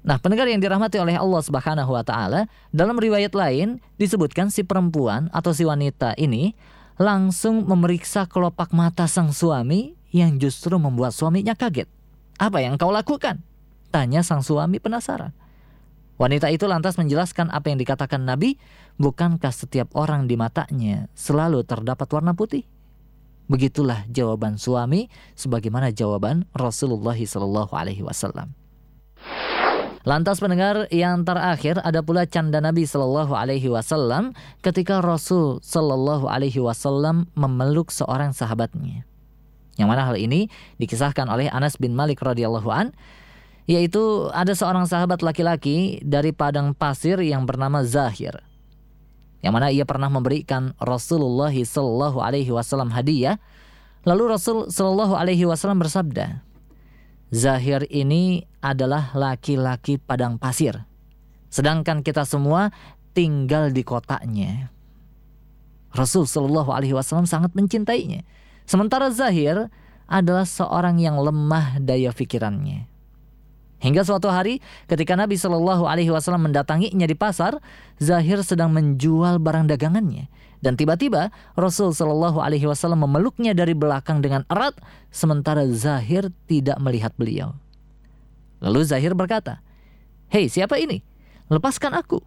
[0.00, 5.28] Nah, pendengar yang dirahmati oleh Allah Subhanahu wa taala, dalam riwayat lain disebutkan si perempuan
[5.28, 6.56] atau si wanita ini
[6.96, 11.88] langsung memeriksa kelopak mata sang suami yang justru membuat suaminya kaget.
[12.40, 13.44] Apa yang kau lakukan?
[13.92, 15.36] Tanya sang suami penasaran.
[16.20, 18.60] Wanita itu lantas menjelaskan apa yang dikatakan Nabi,
[19.00, 22.68] bukankah setiap orang di matanya selalu terdapat warna putih?
[23.48, 27.72] Begitulah jawaban suami sebagaimana jawaban Rasulullah SAW.
[27.72, 28.52] Alaihi Wasallam.
[30.00, 34.32] Lantas pendengar yang terakhir ada pula canda Nabi Shallallahu Alaihi Wasallam
[34.64, 39.04] ketika Rasul Shallallahu Alaihi Wasallam memeluk seorang sahabatnya.
[39.76, 40.48] Yang mana hal ini
[40.80, 42.96] dikisahkan oleh Anas bin Malik radhiyallahu an,
[43.68, 48.40] yaitu ada seorang sahabat laki-laki dari padang pasir yang bernama Zahir
[49.40, 53.40] yang mana ia pernah memberikan Rasulullah Shallallahu Alaihi Wasallam hadiah.
[54.04, 56.44] Lalu Rasul Shallallahu Alaihi Wasallam bersabda,
[57.32, 60.84] Zahir ini adalah laki-laki padang pasir,
[61.48, 62.72] sedangkan kita semua
[63.16, 64.70] tinggal di kotanya.
[65.90, 68.22] Rasul Shallallahu Alaihi Wasallam sangat mencintainya.
[68.62, 69.66] Sementara Zahir
[70.06, 72.86] adalah seorang yang lemah daya pikirannya.
[73.80, 77.58] Hingga suatu hari ketika Nabi Shallallahu Alaihi Wasallam mendatanginya di pasar,
[77.96, 80.28] Zahir sedang menjual barang dagangannya.
[80.60, 84.76] Dan tiba-tiba Rasul Shallallahu Alaihi Wasallam memeluknya dari belakang dengan erat,
[85.08, 87.56] sementara Zahir tidak melihat beliau.
[88.60, 89.64] Lalu Zahir berkata,
[90.30, 91.02] Hei siapa ini?
[91.50, 92.22] Lepaskan aku.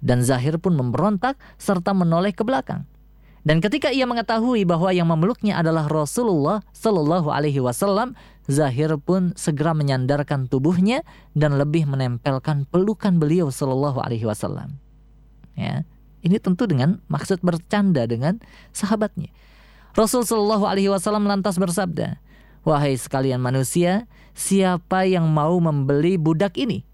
[0.00, 2.86] Dan Zahir pun memberontak serta menoleh ke belakang.
[3.40, 8.12] Dan ketika ia mengetahui bahwa yang memeluknya adalah Rasulullah Shallallahu Alaihi Wasallam,
[8.44, 11.00] Zahir pun segera menyandarkan tubuhnya
[11.32, 14.76] dan lebih menempelkan pelukan beliau Shallallahu Alaihi Wasallam.
[15.56, 15.88] Ya,
[16.20, 18.44] ini tentu dengan maksud bercanda dengan
[18.76, 19.32] sahabatnya.
[19.96, 22.20] Rasul Shallallahu Alaihi Wasallam lantas bersabda,
[22.66, 26.84] wahai sekalian manusia, siapa yang mau membeli budak ini?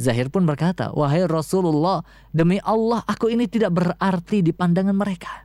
[0.00, 2.00] Zahir pun berkata, wahai Rasulullah,
[2.32, 5.44] demi Allah aku ini tidak berarti di pandangan mereka.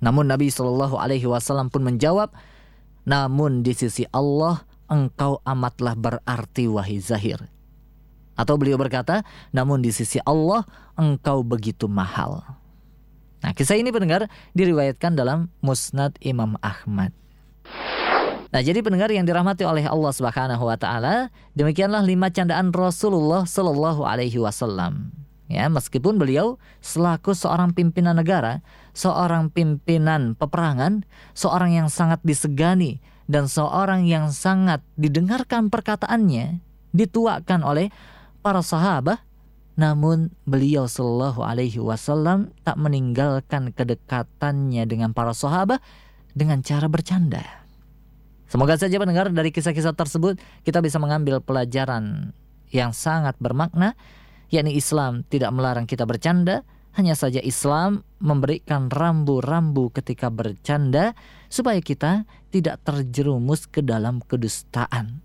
[0.00, 2.32] Namun Nabi Shallallahu Alaihi Wasallam pun menjawab,
[3.04, 7.40] namun di sisi Allah engkau amatlah berarti wahai Zahir.
[8.34, 10.64] Atau beliau berkata, namun di sisi Allah
[10.96, 12.42] engkau begitu mahal.
[13.44, 14.26] Nah kisah ini pendengar
[14.56, 17.12] diriwayatkan dalam Musnad Imam Ahmad.
[18.54, 24.06] Nah, jadi pendengar yang dirahmati oleh Allah Subhanahu wa taala, demikianlah lima candaan Rasulullah Shallallahu
[24.06, 25.10] alaihi wasallam.
[25.50, 28.62] Ya, meskipun beliau selaku seorang pimpinan negara,
[28.94, 31.02] seorang pimpinan peperangan,
[31.34, 36.62] seorang yang sangat disegani dan seorang yang sangat didengarkan perkataannya,
[36.94, 37.90] dituakan oleh
[38.38, 39.18] para sahabat,
[39.74, 45.82] namun beliau Shallallahu alaihi wasallam tak meninggalkan kedekatannya dengan para sahabat
[46.38, 47.63] dengan cara bercanda.
[48.54, 52.30] Semoga saja pendengar dari kisah-kisah tersebut kita bisa mengambil pelajaran
[52.70, 53.98] yang sangat bermakna
[54.46, 56.62] yakni Islam tidak melarang kita bercanda,
[56.94, 61.18] hanya saja Islam memberikan rambu-rambu ketika bercanda
[61.50, 65.18] supaya kita tidak terjerumus ke dalam kedustaan.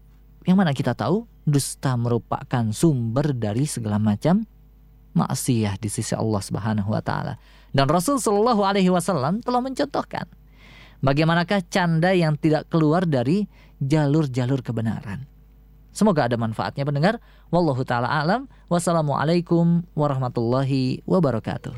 [0.50, 4.42] Yang mana kita tahu dusta merupakan sumber dari segala macam
[5.14, 7.38] maksiat di sisi Allah Subhanahu wa taala.
[7.70, 10.26] Dan Rasul Shallallahu alaihi wasallam telah mencontohkan
[11.00, 13.48] bagaimanakah canda yang tidak keluar dari
[13.80, 15.28] jalur-jalur kebenaran.
[15.90, 17.20] Semoga ada manfaatnya pendengar.
[17.50, 18.48] Wallahu taala alam.
[18.70, 21.76] Wassalamualaikum warahmatullahi wabarakatuh.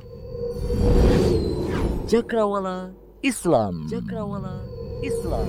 [2.11, 2.91] Cakrawala
[3.23, 3.87] Islam.
[3.87, 4.61] Cakrawala
[4.99, 5.47] Islam.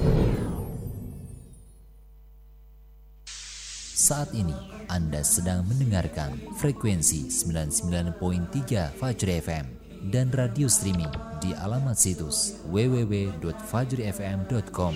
[3.93, 4.55] Saat ini
[4.91, 11.07] Anda sedang mendengarkan frekuensi 99.3 Fajri FM dan radio streaming
[11.39, 14.95] di alamat situs www.fajrifm.com.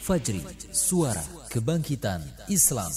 [0.00, 0.40] Fajri,
[0.72, 1.20] suara
[1.52, 2.88] kebangkitan Islam.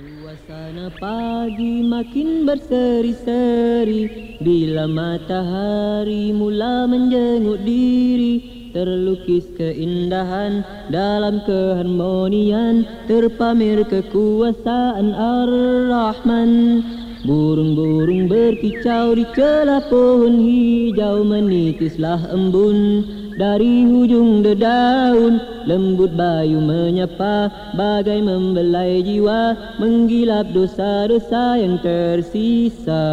[0.00, 15.12] Suasana pagi makin berseri-seri Bila matahari mula menjenguk diri Terlukis keindahan dalam keharmonian Terpamer kekuasaan
[15.12, 16.52] Ar-Rahman
[17.20, 23.04] Burung-burung berkicau di celah pohon hijau Menitislah embun.
[23.36, 33.04] Dari hujung dedaun Lembut bayu menyapa bagai membelai jiwa Menggilap dosa-dosa yang tersisa.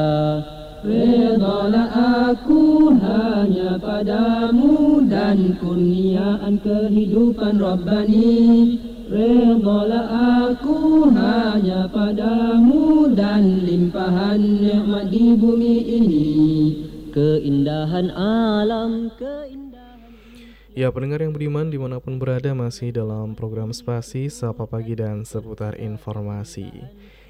[0.88, 15.08] Redalah aku hanya padamu dan kurniaan kehidupan Rabbani Redalah aku hanya padamu dan limpahan nikmat
[15.08, 16.28] di bumi ini.
[17.16, 20.12] Keindahan alam, keindahan
[20.76, 25.24] Ya pendengar yang beriman di mana pun berada masih dalam program spasi Sapa Pagi dan
[25.24, 26.68] seputar informasi.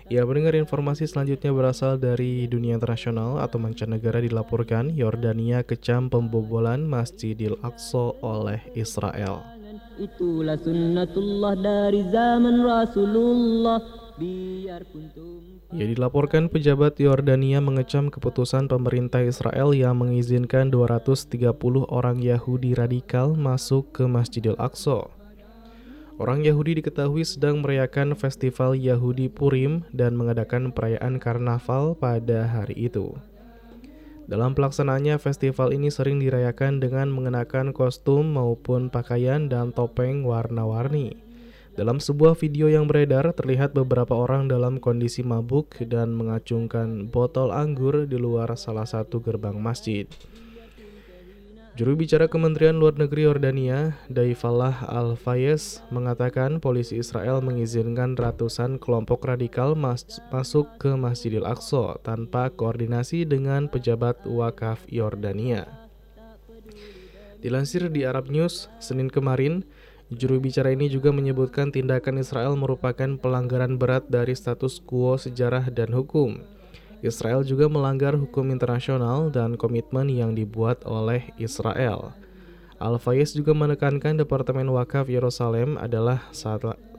[0.09, 7.61] Ya pendengar informasi selanjutnya berasal dari dunia internasional atau mancanegara dilaporkan Yordania kecam pembobolan Masjidil
[7.61, 9.56] Aqsa oleh Israel
[9.97, 13.81] Itulah sunnatullah dari zaman Rasulullah
[14.17, 15.09] Biarpun
[15.73, 21.49] Ya dilaporkan pejabat Yordania mengecam keputusan pemerintah Israel yang mengizinkan 230
[21.89, 25.09] orang Yahudi radikal masuk ke Masjidil Aqsa.
[26.17, 33.13] Orang Yahudi diketahui sedang merayakan festival Yahudi Purim dan mengadakan perayaan karnaval pada hari itu.
[34.27, 41.15] Dalam pelaksanaannya, festival ini sering dirayakan dengan mengenakan kostum maupun pakaian dan topeng warna-warni.
[41.79, 48.03] Dalam sebuah video yang beredar, terlihat beberapa orang dalam kondisi mabuk dan mengacungkan botol anggur
[48.03, 50.11] di luar salah satu gerbang masjid.
[51.77, 59.77] Juru bicara Kementerian Luar Negeri Yordania, Daifallah Al-Fayez, mengatakan polisi Israel mengizinkan ratusan kelompok radikal
[59.77, 60.01] mas
[60.33, 65.69] masuk ke Masjidil Aqsa tanpa koordinasi dengan pejabat wakaf Yordania.
[67.45, 69.61] Dilansir di Arab News, Senin kemarin,
[70.09, 75.93] Juru bicara ini juga menyebutkan tindakan Israel merupakan pelanggaran berat dari status quo sejarah dan
[75.93, 76.41] hukum.
[77.05, 82.17] Israel juga melanggar hukum internasional dan komitmen yang dibuat oleh Israel.
[82.77, 86.29] Al-Fayez juga menekankan Departemen Wakaf Yerusalem adalah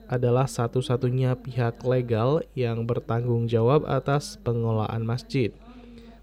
[0.08, 5.50] adalah satu-satunya pihak legal yang bertanggung jawab atas pengelolaan masjid.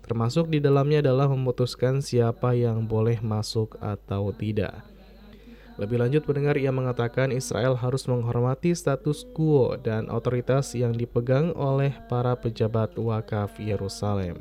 [0.03, 4.94] Termasuk di dalamnya adalah memutuskan siapa yang boleh masuk atau tidak.
[5.75, 11.91] Lebih lanjut pendengar ia mengatakan Israel harus menghormati status quo dan otoritas yang dipegang oleh
[12.07, 14.39] para pejabat wakaf Yerusalem.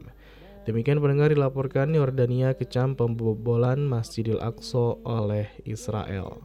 [0.63, 6.39] Demikian pendengar dilaporkan Yordania kecam pembobolan Masjidil Aqsa oleh Israel.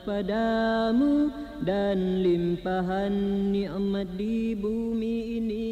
[0.00, 1.30] Padamu
[1.62, 3.14] dan limpahan
[3.52, 5.70] nikmat di bumi ini.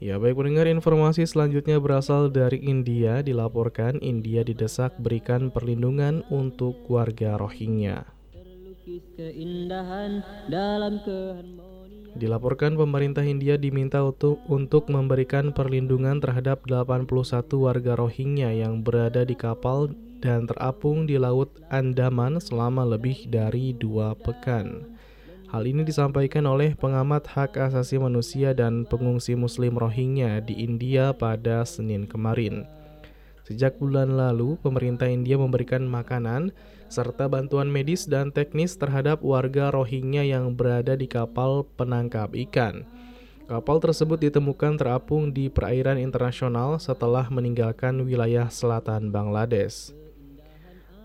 [0.00, 7.36] Ya baik pendengar informasi selanjutnya berasal dari India dilaporkan India didesak berikan perlindungan untuk warga
[7.36, 8.08] Rohingya.
[12.16, 17.04] Dilaporkan pemerintah India diminta untuk, untuk memberikan perlindungan terhadap 81
[17.60, 19.92] warga Rohingya yang berada di kapal
[20.24, 24.96] dan terapung di Laut Andaman selama lebih dari dua pekan.
[25.50, 31.66] Hal ini disampaikan oleh pengamat hak asasi manusia dan pengungsi muslim Rohingya di India pada
[31.66, 32.70] Senin kemarin.
[33.42, 36.54] Sejak bulan lalu, pemerintah India memberikan makanan
[36.86, 42.86] serta bantuan medis dan teknis terhadap warga Rohingya yang berada di kapal penangkap ikan.
[43.50, 49.90] Kapal tersebut ditemukan terapung di perairan internasional setelah meninggalkan wilayah selatan Bangladesh.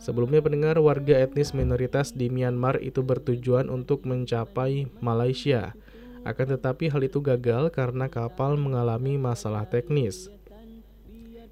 [0.05, 5.73] Sebelumnya pendengar warga etnis minoritas di Myanmar itu bertujuan untuk mencapai Malaysia.
[6.21, 10.29] Akan tetapi hal itu gagal karena kapal mengalami masalah teknis.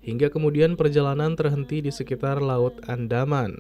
[0.06, 3.58] Hingga kemudian perjalanan terhenti di sekitar Laut Andaman.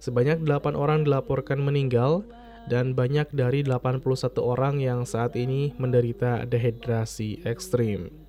[0.00, 2.24] Sebanyak 8 orang dilaporkan meninggal
[2.64, 8.23] dan banyak dari 81 orang yang saat ini menderita dehidrasi ekstrim.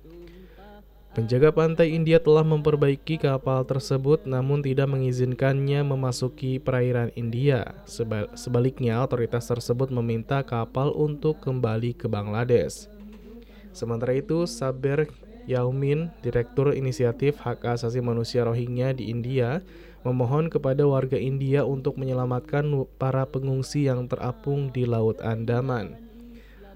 [1.16, 7.72] Penjaga pantai India telah memperbaiki kapal tersebut namun tidak mengizinkannya memasuki perairan India.
[8.36, 12.92] Sebaliknya, otoritas tersebut meminta kapal untuk kembali ke Bangladesh.
[13.72, 15.08] Sementara itu, Saber
[15.48, 19.64] Yaumin, Direktur Inisiatif Hak Asasi Manusia Rohingya di India,
[20.04, 22.68] memohon kepada warga India untuk menyelamatkan
[23.00, 26.05] para pengungsi yang terapung di Laut Andaman.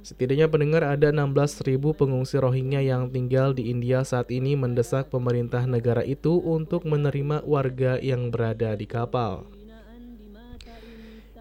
[0.01, 6.01] Setidaknya pendengar ada 16.000 pengungsi Rohingya yang tinggal di India saat ini mendesak pemerintah negara
[6.01, 9.45] itu untuk menerima warga yang berada di kapal.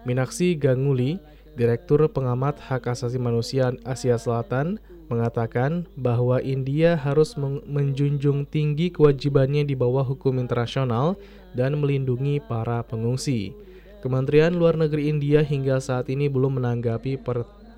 [0.04, 1.20] Minaksi Ganguli,
[1.56, 4.80] Direktur Pengamat Hak Asasi Manusia Asia Selatan,
[5.10, 7.34] mengatakan bahwa India harus
[7.66, 11.18] menjunjung tinggi kewajibannya di bawah hukum internasional
[11.52, 13.52] dan melindungi para pengungsi.
[14.00, 17.20] Kementerian Luar Negeri India hingga saat ini belum menanggapi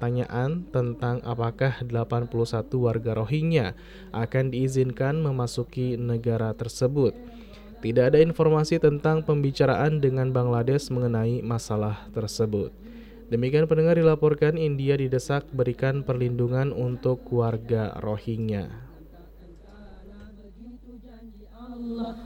[0.03, 2.27] pertanyaan tentang apakah 81
[2.75, 3.79] warga Rohingya
[4.11, 7.15] akan diizinkan memasuki negara tersebut.
[7.79, 12.75] Tidak ada informasi tentang pembicaraan dengan Bangladesh mengenai masalah tersebut.
[13.31, 18.92] Demikian pendengar dilaporkan India didesak berikan perlindungan untuk warga Rohingya.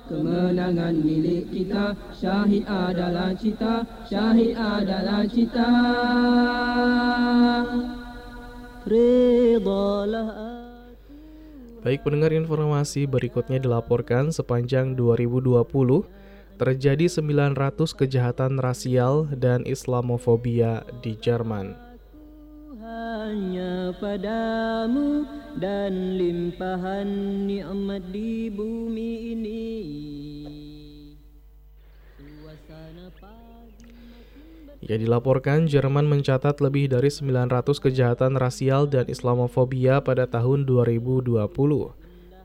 [0.07, 5.71] Kemenangan milik kita, syahid adalah cita, syahid adalah cita.
[8.87, 10.31] Ridalah
[11.87, 15.63] Baik pendengar informasi berikutnya dilaporkan sepanjang 2020
[16.59, 17.55] terjadi 900
[17.95, 21.86] kejahatan rasial dan Islamofobia di Jerman.
[23.27, 25.27] Hanya padamu
[25.59, 27.11] dan limpahan
[27.43, 29.67] nikmat di bumi ini.
[34.79, 41.35] Ya dilaporkan Jerman mencatat lebih dari 900 kejahatan rasial dan Islamofobia pada tahun 2020.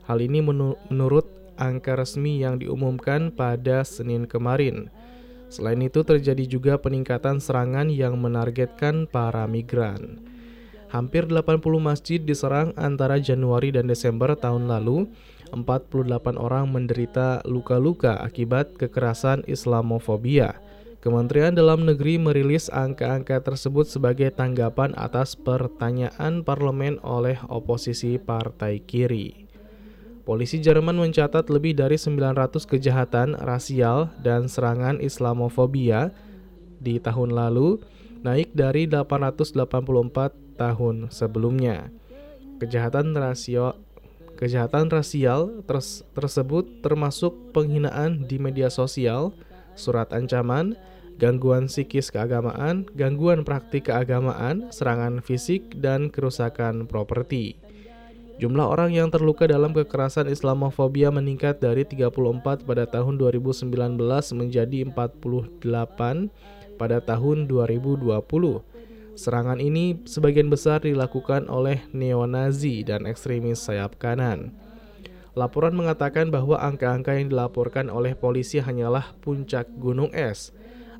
[0.02, 1.30] Hal ini menurut
[1.62, 4.90] angka resmi yang diumumkan pada Senin kemarin.
[5.46, 10.31] Selain itu terjadi juga peningkatan serangan yang menargetkan para migran.
[10.92, 15.08] Hampir 80 masjid diserang antara Januari dan Desember tahun lalu.
[15.56, 20.60] 48 orang menderita luka-luka akibat kekerasan Islamofobia.
[21.00, 29.48] Kementerian Dalam Negeri merilis angka-angka tersebut sebagai tanggapan atas pertanyaan parlemen oleh oposisi partai kiri.
[30.28, 36.12] Polisi Jerman mencatat lebih dari 900 kejahatan rasial dan serangan Islamofobia
[36.78, 37.82] di tahun lalu,
[38.22, 41.90] naik dari 884 tahun sebelumnya.
[42.60, 43.74] Kejahatan rasio
[44.42, 49.30] Kejahatan rasial ters tersebut termasuk penghinaan di media sosial,
[49.78, 50.74] surat ancaman,
[51.14, 57.54] gangguan psikis keagamaan, gangguan praktik keagamaan, serangan fisik, dan kerusakan properti.
[58.42, 63.70] Jumlah orang yang terluka dalam kekerasan Islamofobia meningkat dari 34 pada tahun 2019
[64.34, 65.62] menjadi 48
[66.74, 68.71] pada tahun 2020.
[69.12, 74.56] Serangan ini sebagian besar dilakukan oleh neonazi dan ekstremis sayap kanan.
[75.32, 80.52] Laporan mengatakan bahwa angka-angka yang dilaporkan oleh polisi hanyalah puncak gunung es.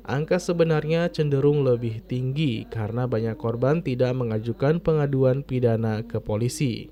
[0.03, 6.91] Angka sebenarnya cenderung lebih tinggi karena banyak korban tidak mengajukan pengaduan pidana ke polisi.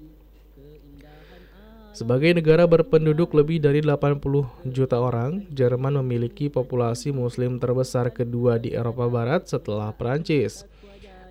[1.91, 4.23] Sebagai negara berpenduduk lebih dari 80
[4.63, 10.63] juta orang, Jerman memiliki populasi muslim terbesar kedua di Eropa Barat setelah Prancis.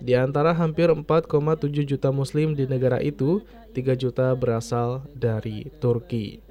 [0.01, 3.45] Di antara hampir 4,7 juta muslim di negara itu,
[3.77, 6.41] 3 juta berasal dari Turki.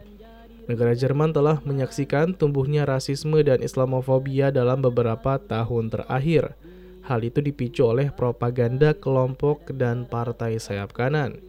[0.70, 6.54] Negara Jerman telah menyaksikan tumbuhnya rasisme dan Islamofobia dalam beberapa tahun terakhir.
[7.02, 11.42] Hal itu dipicu oleh propaganda kelompok dan partai sayap kanan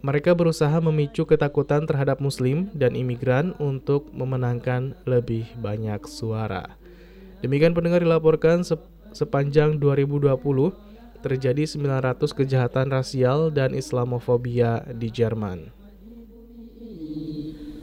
[0.00, 6.76] mereka berusaha memicu ketakutan terhadap Muslim dan imigran untuk memenangkan lebih banyak suara.
[7.44, 8.64] Demikian pendengar dilaporkan
[9.12, 10.34] sepanjang 2020
[11.20, 15.78] terjadi 900 kejahatan rasial dan Islamofobia di Jerman.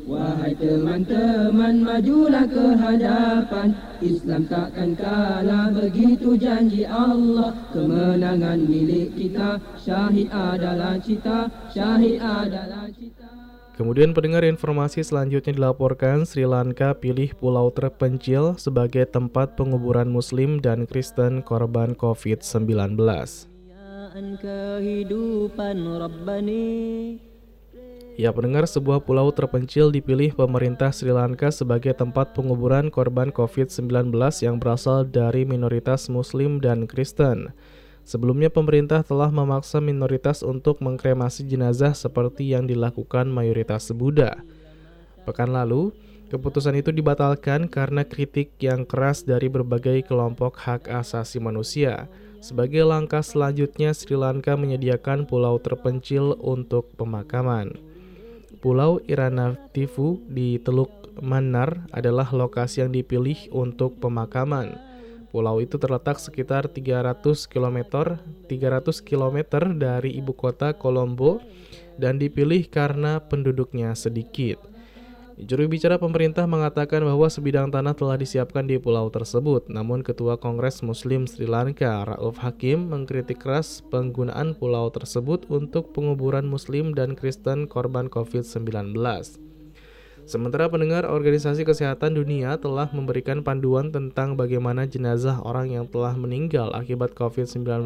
[0.05, 3.73] Wahai teman-teman majulah ke hadapan.
[4.05, 7.57] Islam takkan kalah begitu janji Allah.
[7.73, 13.24] Kemenangan milik kita Syahid adalah cita Syahid adalah cita
[13.75, 20.87] Kemudian pendengar informasi selanjutnya dilaporkan Sri Lanka pilih pulau terpencil sebagai tempat penguburan muslim dan
[20.87, 22.95] kristen korban COVID-19.
[24.15, 26.63] Kehidupan Rabbani
[28.15, 33.91] Ya pendengar sebuah pulau terpencil dipilih pemerintah Sri Lanka sebagai tempat penguburan korban COVID-19
[34.39, 37.51] yang berasal dari minoritas Muslim dan Kristen.
[38.05, 44.45] Sebelumnya pemerintah telah memaksa minoritas untuk mengkremasi jenazah seperti yang dilakukan mayoritas Buddha.
[45.25, 45.89] Pekan lalu,
[46.29, 52.05] keputusan itu dibatalkan karena kritik yang keras dari berbagai kelompok hak asasi manusia.
[52.45, 57.73] Sebagai langkah selanjutnya, Sri Lanka menyediakan pulau terpencil untuk pemakaman.
[58.61, 60.93] Pulau Iranatifu di Teluk
[61.25, 64.94] Manar adalah lokasi yang dipilih untuk pemakaman.
[65.35, 67.19] Pulau itu terletak sekitar 300
[67.51, 68.07] km
[68.47, 69.37] 300 km
[69.75, 71.43] dari ibu kota Kolombo
[71.99, 74.63] dan dipilih karena penduduknya sedikit.
[75.35, 80.79] Juru bicara pemerintah mengatakan bahwa sebidang tanah telah disiapkan di pulau tersebut, namun Ketua Kongres
[80.79, 87.67] Muslim Sri Lanka, Rauf Hakim, mengkritik keras penggunaan pulau tersebut untuk penguburan Muslim dan Kristen
[87.67, 88.95] korban COVID-19.
[90.25, 96.73] Sementara pendengar Organisasi Kesehatan Dunia telah memberikan panduan tentang bagaimana jenazah orang yang telah meninggal
[96.73, 97.85] akibat COVID-19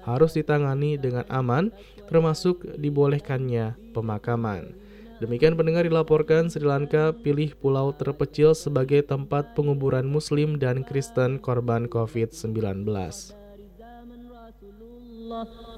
[0.00, 1.68] harus ditangani dengan aman,
[2.08, 4.72] termasuk dibolehkannya pemakaman.
[5.20, 11.92] Demikian pendengar dilaporkan Sri Lanka pilih pulau terpencil sebagai tempat penguburan Muslim dan Kristen korban
[11.92, 12.88] COVID-19.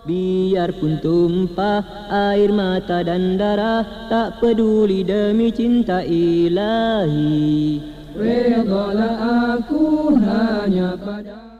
[0.02, 7.78] Biarpun tumpah air mata dan darah Tak peduli demi cinta ilahi
[8.12, 9.14] Redalah
[9.56, 11.52] aku hanya pada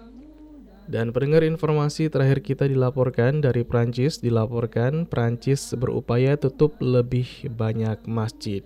[0.93, 8.61] dan pendengar informasi terakhir kita dilaporkan dari Prancis, dilaporkan Prancis berupaya tutup lebih banyak masjid.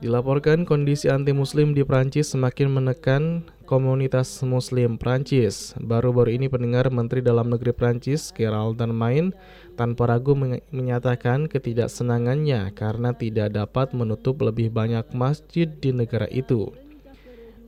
[0.00, 5.78] Dilaporkan kondisi anti-muslim di Prancis semakin menekan komunitas muslim Prancis.
[5.78, 9.30] Baru-baru ini pendengar Menteri Dalam Negeri Prancis, Gerald Darmain,
[9.78, 10.34] tanpa ragu
[10.74, 16.74] menyatakan ketidaksenangannya karena tidak dapat menutup lebih banyak masjid di negara itu.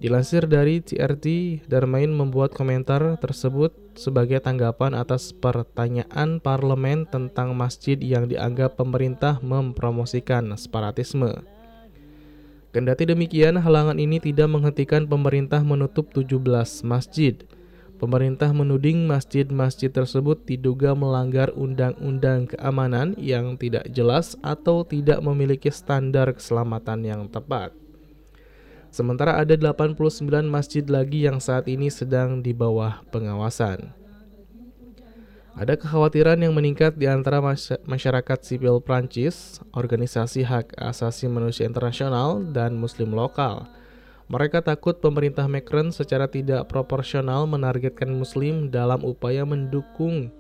[0.03, 1.27] Dilansir dari CRT,
[1.71, 10.59] Darmain membuat komentar tersebut sebagai tanggapan atas pertanyaan parlemen tentang masjid yang dianggap pemerintah mempromosikan
[10.59, 11.62] separatisme.
[12.73, 16.41] Kendati demikian, halangan ini tidak menghentikan pemerintah menutup 17
[16.89, 17.37] masjid.
[18.01, 26.33] Pemerintah menuding masjid-masjid tersebut diduga melanggar undang-undang keamanan yang tidak jelas atau tidak memiliki standar
[26.33, 27.77] keselamatan yang tepat.
[28.89, 34.02] Sementara ada 89 masjid lagi yang saat ini sedang di bawah pengawasan.
[35.53, 37.37] Ada kekhawatiran yang meningkat di antara
[37.85, 43.69] masyarakat sipil Prancis, organisasi hak asasi manusia internasional, dan muslim lokal.
[44.33, 50.33] Mereka takut pemerintah Macron secara tidak proporsional menargetkan muslim dalam upaya mendukung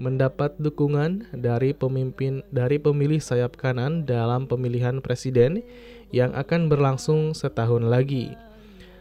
[0.00, 5.62] mendapat dukungan dari pemimpin dari pemilih sayap kanan dalam pemilihan presiden
[6.10, 8.34] yang akan berlangsung setahun lagi.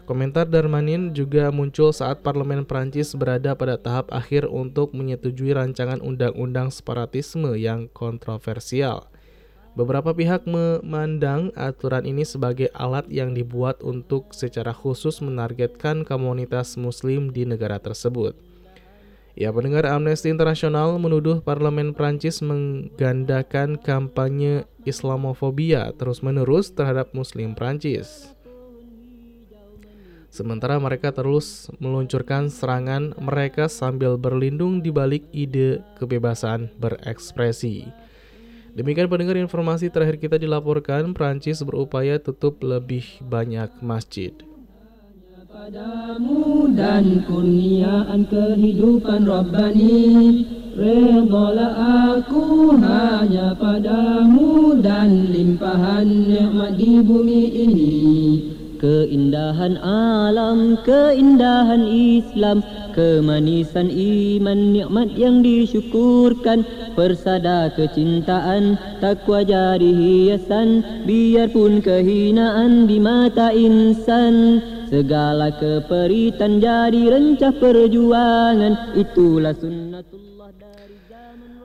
[0.04, 6.76] Komentar Darmanin juga muncul saat parlemen Prancis berada pada tahap akhir untuk menyetujui rancangan undang-undang
[6.76, 9.08] separatisme yang kontroversial.
[9.80, 17.32] Beberapa pihak memandang aturan ini sebagai alat yang dibuat untuk secara khusus menargetkan komunitas muslim
[17.32, 18.36] di negara tersebut.
[19.40, 28.36] Ya, pendengar Amnesty International menuduh parlemen Prancis menggandakan kampanye Islamofobia terus-menerus terhadap muslim Prancis.
[30.34, 37.86] Sementara mereka terus meluncurkan serangan mereka sambil berlindung di balik ide kebebasan berekspresi.
[38.74, 44.34] Demikian pendengar informasi terakhir kita dilaporkan Prancis berupaya tutup lebih banyak masjid
[46.74, 50.02] dan kurniaan kehidupan Rabbani
[50.74, 57.94] Redalah aku hanya padamu dan limpahan nikmat di bumi ini
[58.84, 62.60] Keindahan alam, keindahan Islam
[62.92, 74.60] Kemanisan iman, nikmat yang disyukurkan Persada kecintaan, takwa jadi hiasan Biarpun kehinaan di mata insan.
[74.92, 80.33] Segala keperitan jadi rencah perjuangan Itulah sunnatullah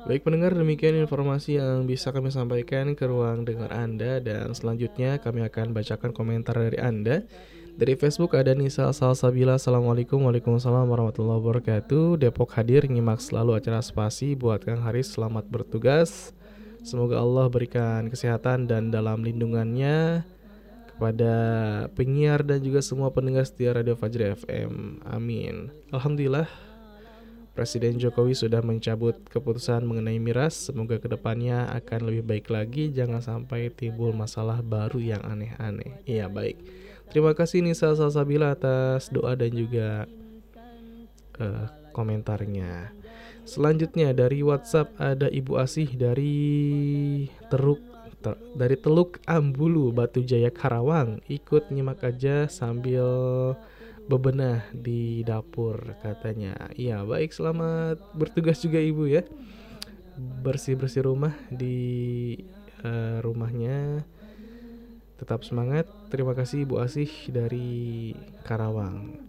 [0.09, 4.25] Baik pendengar demikian informasi yang bisa kami sampaikan ke ruang dengar Anda.
[4.25, 7.29] Dan selanjutnya kami akan bacakan komentar dari Anda.
[7.77, 9.61] Dari Facebook ada Nisa Salsabila.
[9.61, 12.25] Assalamualaikum Waalaikumsalam warahmatullahi wabarakatuh.
[12.25, 15.13] Depok hadir nyimak selalu acara spasi Buat Kang Haris.
[15.13, 16.33] Selamat bertugas.
[16.81, 20.25] Semoga Allah berikan kesehatan dan dalam lindungannya
[20.89, 21.35] kepada
[21.93, 25.05] penyiar dan juga semua pendengar setia Radio Fajri FM.
[25.05, 25.69] Amin.
[25.93, 26.68] Alhamdulillah
[27.59, 30.71] Presiden Jokowi sudah mencabut keputusan mengenai miras.
[30.71, 32.95] Semoga ke depannya akan lebih baik lagi.
[32.95, 35.99] Jangan sampai timbul masalah baru yang aneh-aneh.
[36.07, 36.55] Iya baik.
[37.11, 40.07] Terima kasih Nisa Salsabila atas doa dan juga
[41.43, 42.95] uh, komentarnya.
[43.43, 46.39] Selanjutnya dari WhatsApp ada Ibu Asih dari
[47.51, 47.83] Teruk
[48.55, 51.19] dari Teluk Ambulu, Batu Jaya, Karawang.
[51.27, 53.03] Ikut nyimak aja sambil
[54.09, 56.57] bebenah di dapur katanya.
[56.73, 59.23] Iya, baik selamat bertugas juga Ibu ya.
[60.19, 62.35] Bersih-bersih rumah di
[62.83, 64.03] uh, rumahnya.
[65.21, 65.87] Tetap semangat.
[66.09, 68.17] Terima kasih Ibu Asih dari
[68.49, 69.29] Karawang.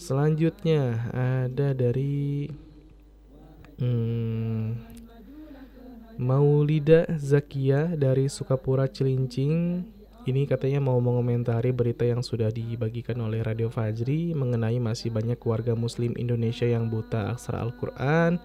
[0.00, 2.48] Selanjutnya ada dari
[3.82, 4.80] hmm,
[6.20, 9.84] Maulida Zakia dari Sukapura Cilincing
[10.28, 15.72] ini katanya mau mengomentari berita yang sudah dibagikan oleh Radio Fajri mengenai masih banyak warga
[15.72, 18.36] muslim Indonesia yang buta aksara Al-Quran.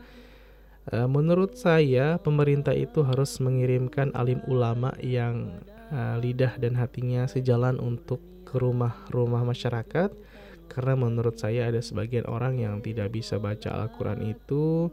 [0.88, 5.60] E, menurut saya, pemerintah itu harus mengirimkan alim ulama yang
[5.92, 10.16] e, lidah dan hatinya sejalan untuk ke rumah-rumah masyarakat.
[10.72, 14.88] Karena menurut saya ada sebagian orang yang tidak bisa baca Al-Quran itu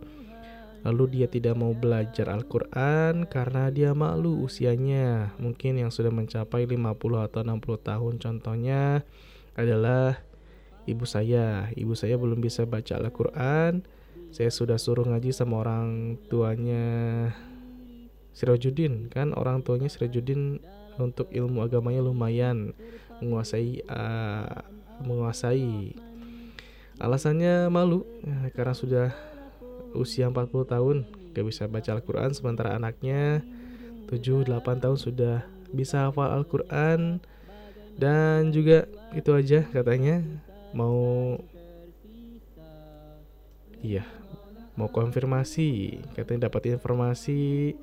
[0.83, 5.31] Lalu dia tidak mau belajar Al-Quran karena dia malu usianya.
[5.39, 6.83] Mungkin yang sudah mencapai 50
[7.23, 9.07] atau 60 tahun Contohnya
[9.55, 10.19] adalah
[10.91, 11.71] ibu saya.
[11.79, 13.87] Ibu saya belum bisa baca Al-Quran.
[14.35, 17.29] Saya sudah suruh ngaji sama orang tuanya
[18.33, 20.57] Sirojudin Kan orang tuanya Sirojudin
[20.97, 22.73] untuk ilmu agamanya lumayan
[23.21, 24.67] Menguasai uh,
[25.05, 25.95] Menguasai.
[26.97, 29.32] Alasannya malu ya, Karena sudah
[29.97, 30.97] usia 40 tahun
[31.32, 33.40] gak bisa baca Al-Quran sementara anaknya
[34.12, 35.36] 7-8 tahun sudah
[35.73, 37.20] bisa hafal Al-Quran.
[37.93, 40.24] Dan juga itu aja katanya
[40.73, 41.36] mau
[43.85, 44.09] iya
[44.73, 47.77] mau konfirmasi katanya dapat informasi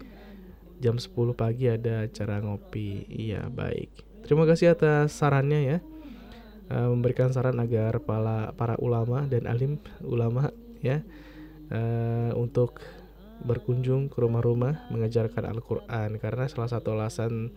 [0.81, 3.05] jam 10 pagi ada acara ngopi.
[3.05, 4.25] Iya baik.
[4.25, 5.77] Terima kasih atas sarannya ya.
[6.69, 10.53] Memberikan saran agar para para ulama dan alim ulama
[10.85, 11.01] ya
[11.71, 12.81] uh, untuk
[13.39, 16.19] berkunjung ke rumah-rumah mengajarkan Al-Quran.
[16.19, 17.53] Karena salah satu alasan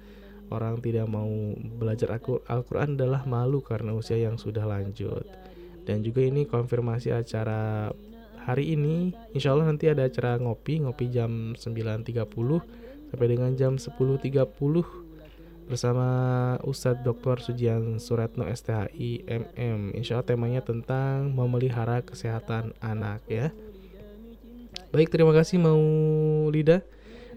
[0.53, 5.27] orang tidak mau belajar Al-Quran adalah malu karena usia yang sudah lanjut.
[5.83, 7.91] Dan juga ini konfirmasi acara
[8.47, 9.11] hari ini.
[9.35, 12.23] Insya Allah nanti ada acara ngopi ngopi jam 9.30
[13.11, 15.13] sampai dengan jam 10.30
[15.67, 16.09] bersama
[16.67, 17.39] Ustadz Dr.
[17.39, 23.55] Sujian Suratno STHI MM insya Allah temanya tentang memelihara kesehatan anak ya
[24.93, 25.81] Baik, terima kasih mau
[26.53, 26.85] Lida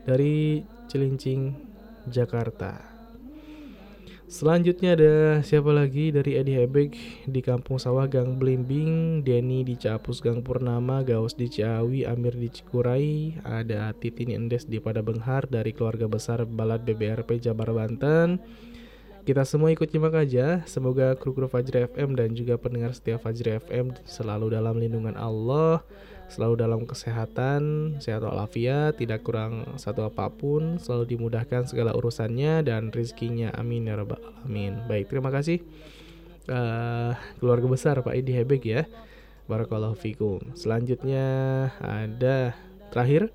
[0.03, 1.55] dari Cilincing,
[2.03, 2.83] Jakarta.
[4.27, 6.91] Selanjutnya ada siapa lagi dari Edi Hebek
[7.23, 12.51] di Kampung Sawah Gang Blimbing, Denny di Capus Gang Purnama, Gaus di Ciawi, Amir di
[12.51, 18.35] Cikurai, ada Titin Endes di Padabenghar dari keluarga besar Balad BBRP Jabar Banten.
[19.23, 20.61] Kita semua ikut nyimak aja.
[20.67, 25.87] Semoga kru-kru Fajri FM dan juga pendengar setiap Fajri FM selalu dalam lindungan Allah
[26.27, 32.89] selalu dalam kesehatan, sehat walafiat, tidak kurang satu apa pun, selalu dimudahkan segala urusannya dan
[32.89, 33.53] rizkinya.
[33.53, 34.85] Amin ya rabbal alamin.
[34.89, 35.61] Baik, terima kasih
[36.49, 38.83] uh, keluarga besar Pak Edi Hebek ya.
[39.45, 40.41] Barakallahu fikum.
[40.57, 41.25] Selanjutnya
[41.77, 42.57] ada
[42.89, 43.29] terakhir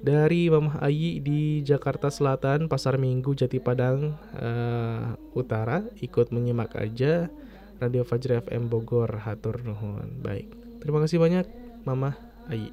[0.00, 7.28] dari Mama Ayi di Jakarta Selatan, Pasar Minggu Jati Padang uh, Utara ikut menyimak aja
[7.76, 10.20] Radio Fajri FM Bogor Hatur Nuhun.
[10.24, 10.48] Baik.
[10.80, 12.16] Terima kasih banyak Mama
[12.48, 12.72] Ayi.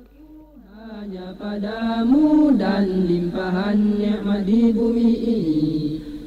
[0.72, 5.62] Hanya padamu dan limpahan nikmat di bumi ini.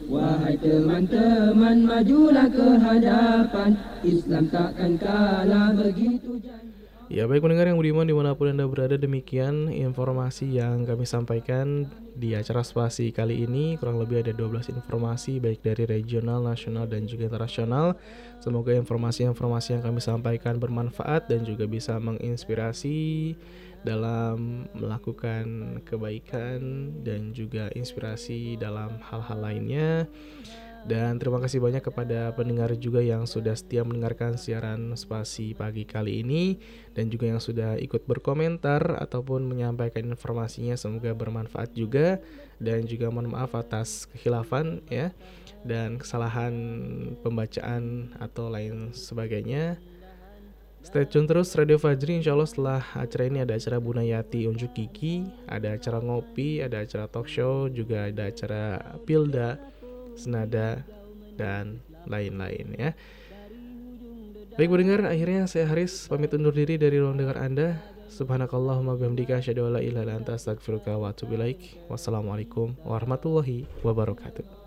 [0.05, 3.77] Wahai teman-teman majulah ke hadapan.
[4.05, 6.39] Islam takkan kalah begitu
[7.12, 11.85] Ya baik pendengar yang budiman di mana pun anda berada demikian informasi yang kami sampaikan
[12.16, 13.77] di acara spasi kali ini.
[13.77, 18.01] Kurang lebih ada 12 informasi baik dari regional, nasional dan juga internasional
[18.45, 23.33] Semoga informasi-informasi yang kami sampaikan bermanfaat dan juga bisa menginspirasi
[23.89, 30.05] dalam melakukan kebaikan dan juga inspirasi dalam hal-hal lainnya.
[30.85, 36.21] Dan terima kasih banyak kepada pendengar juga yang sudah setia mendengarkan siaran spasi pagi kali
[36.21, 36.61] ini
[36.93, 42.21] dan juga yang sudah ikut berkomentar ataupun menyampaikan informasinya semoga bermanfaat juga.
[42.61, 45.16] Dan juga mohon maaf atas kekhilafan ya
[45.65, 46.55] dan kesalahan
[47.24, 49.81] pembacaan atau lain sebagainya.
[50.85, 55.24] Stay tune terus Radio Fajri Insya Allah setelah acara ini ada acara Bunayati Unjuk Gigi
[55.49, 59.57] Ada acara ngopi, ada acara talk show Juga ada acara Pilda
[60.16, 60.85] senada,
[61.35, 62.91] dan lain-lain ya.
[64.55, 67.82] Baik mendengar, akhirnya saya Haris pamit undur diri dari ruang dengar Anda.
[68.07, 71.11] Subhanakallahumma bihamdika asyhadu an la ilaha illa wa.
[71.91, 74.64] Wassalamualaikum warahmatullahi wabarakatuh.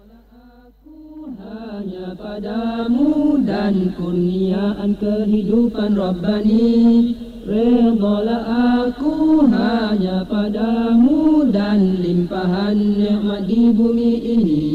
[1.28, 7.12] Hanya padamu dan kurniaan kehidupan Rabbani.
[7.44, 14.68] Redalah aku hanya padamu dan limpahan nikmat di bumi ini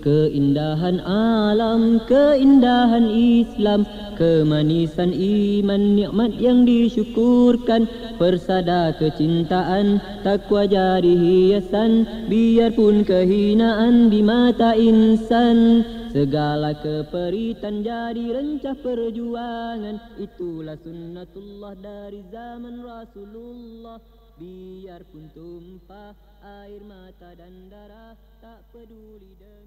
[0.00, 3.84] Keindahan alam, keindahan Islam
[4.16, 7.84] Kemanisan iman, nikmat yang disyukurkan
[8.16, 15.84] Persada kecintaan, takwa jadi hiasan Biarpun kehinaan di mata insan.
[16.16, 24.00] Segala keperitan jadi rencah perjuangan Itulah sunnatullah dari zaman Rasulullah.
[24.40, 29.59] Biarpun tumpah air mata dan darah Tak peduli cinta